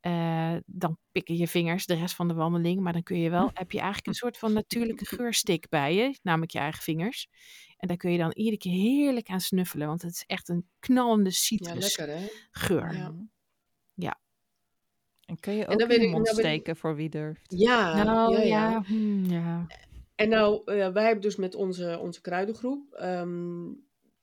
[0.00, 3.50] eh, dan pikken je vingers de rest van de wandeling, maar dan kun je wel,
[3.54, 7.28] heb je eigenlijk een soort van natuurlijke geurstick bij je, namelijk je eigen vingers.
[7.76, 10.68] En daar kun je dan iedere keer heerlijk aan snuffelen, want het is echt een
[10.78, 12.06] knallende ja, citrusgeur.
[12.06, 12.28] lekker
[12.88, 12.96] hè?
[12.98, 13.10] Ja.
[13.10, 13.22] Mhm.
[13.94, 14.20] Ja.
[15.24, 17.54] En kun je ook in de ik- mond ik- steken voor wie durft.
[17.56, 18.82] Ja, Nou ja, ja, ja.
[18.82, 19.66] hmm, ja.
[20.14, 23.66] En nou, eh, wij hebben dus met onze, onze kruidengroep, ehm,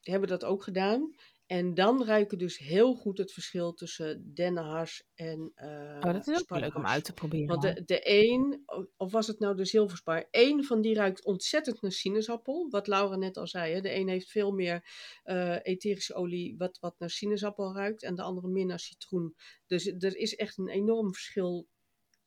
[0.02, 1.16] hebben dat ook gedaan.
[1.46, 6.60] En dan ruiken dus heel goed het verschil tussen dennenhars en Oh, dat is ook
[6.60, 7.48] leuk om uit te proberen.
[7.48, 8.64] Want de, de een,
[8.98, 12.70] of was het nou de zilverspar, één van die ruikt ontzettend naar sinaasappel.
[12.70, 13.82] Wat Laura net al zei, hè?
[13.82, 14.89] de een heeft veel meer
[15.24, 19.36] eh, etherische olie wat, wat naar sinaasappel ruikt en de andere meer naar citroen.
[19.68, 21.68] Dus er is echt een enorm verschil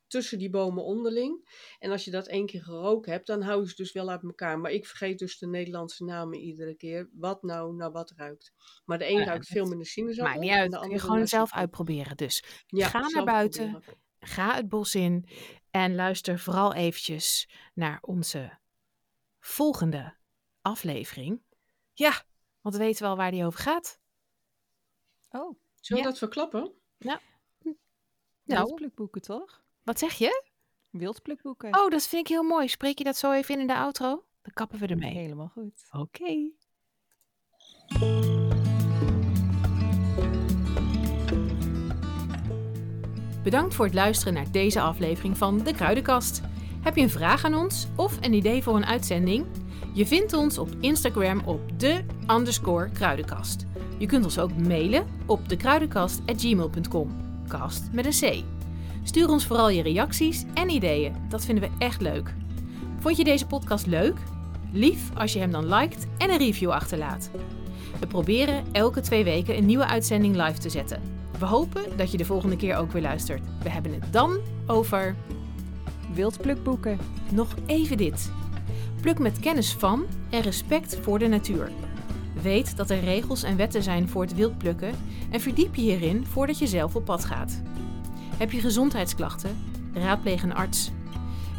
[0.09, 1.49] tussen die bomen onderling.
[1.79, 4.23] En als je dat één keer geroken hebt, dan hou je ze dus wel uit
[4.23, 4.59] elkaar.
[4.59, 8.53] Maar ik vergeet dus de Nederlandse namen iedere keer, wat nou naar wat ruikt.
[8.85, 10.25] Maar de een Ja, ruikt dat veel meer naar sinaasappel.
[10.33, 10.81] Maakt niet en uit.
[10.81, 12.17] Kun je gewoon zelf uitproberen.
[12.17, 13.99] Dus Ja, ga naar buiten, proberen.
[14.21, 15.29] ga het bos in
[15.71, 18.59] en luister vooral eventjes naar onze
[19.41, 20.17] volgende
[20.63, 21.43] aflevering.
[21.93, 22.25] Ja,
[22.61, 24.01] want we weten wel waar die over gaat.
[25.31, 26.13] Oh, Zullen we Ja.
[26.13, 26.73] dat verklappen?
[26.99, 27.19] Nou,
[28.45, 29.63] wildplukboeken toch?
[29.89, 30.43] Wat zeg je?
[30.91, 31.78] Wildplukboeken.
[31.78, 32.68] Oh, dat vind ik heel mooi.
[32.68, 34.24] Spreek je dat zo even in in de outro?
[34.43, 35.14] Dan kappen we ermee.
[35.14, 35.89] Helemaal goed.
[35.91, 36.51] Oké.
[43.43, 46.41] Bedankt voor het luisteren naar deze aflevering van De Kruidenkast.
[46.80, 49.47] Heb je een vraag aan ons of een idee voor een uitzending?
[49.95, 53.66] Je vindt ons op Instagram op de underscore kruidenkast.
[53.99, 57.26] Je kunt ons ook mailen op dekruidenkast.gmail.com.
[57.49, 58.58] Kast met een C.
[59.09, 61.15] Stuur ons vooral je reacties en ideeën.
[61.29, 62.35] Dat vinden we echt leuk.
[62.99, 64.19] Vond je deze podcast leuk?
[64.73, 67.31] Lief als je hem dan liked en een review achterlaat.
[68.01, 71.03] We proberen elke twee weken een nieuwe uitzending live te zetten.
[71.39, 73.43] We hopen dat je de volgende keer ook weer luistert.
[73.63, 75.17] We hebben het dan over
[76.15, 76.99] Wildplukboeken.
[77.33, 78.31] nog even dit.
[79.01, 81.71] Pluk met kennis van en respect voor de natuur.
[82.43, 84.95] Weet dat er regels en wetten zijn voor het wildplukken
[85.31, 87.63] en verdiep je hierin voordat je zelf op pad gaat.
[88.39, 89.57] Heb je gezondheidsklachten?
[89.93, 90.91] Raadpleeg een arts.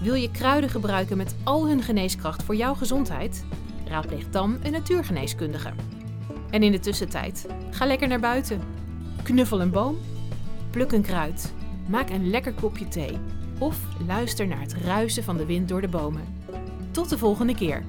[0.02, 3.46] Wil je kruiden gebruiken met al hun geneeskracht voor jouw gezondheid?
[3.86, 5.72] Raadpleeg dan een natuurgeneeskundige.
[6.50, 8.62] En in de tussentijd, ga lekker naar buiten.
[9.24, 9.98] Knuffel een boom,
[10.70, 11.54] pluk een kruid,
[11.88, 13.18] maak een lekker kopje thee
[13.58, 13.78] of
[14.08, 16.24] luister naar het ruisen van de wind door de bomen.
[16.92, 17.84] Tot de volgende keer.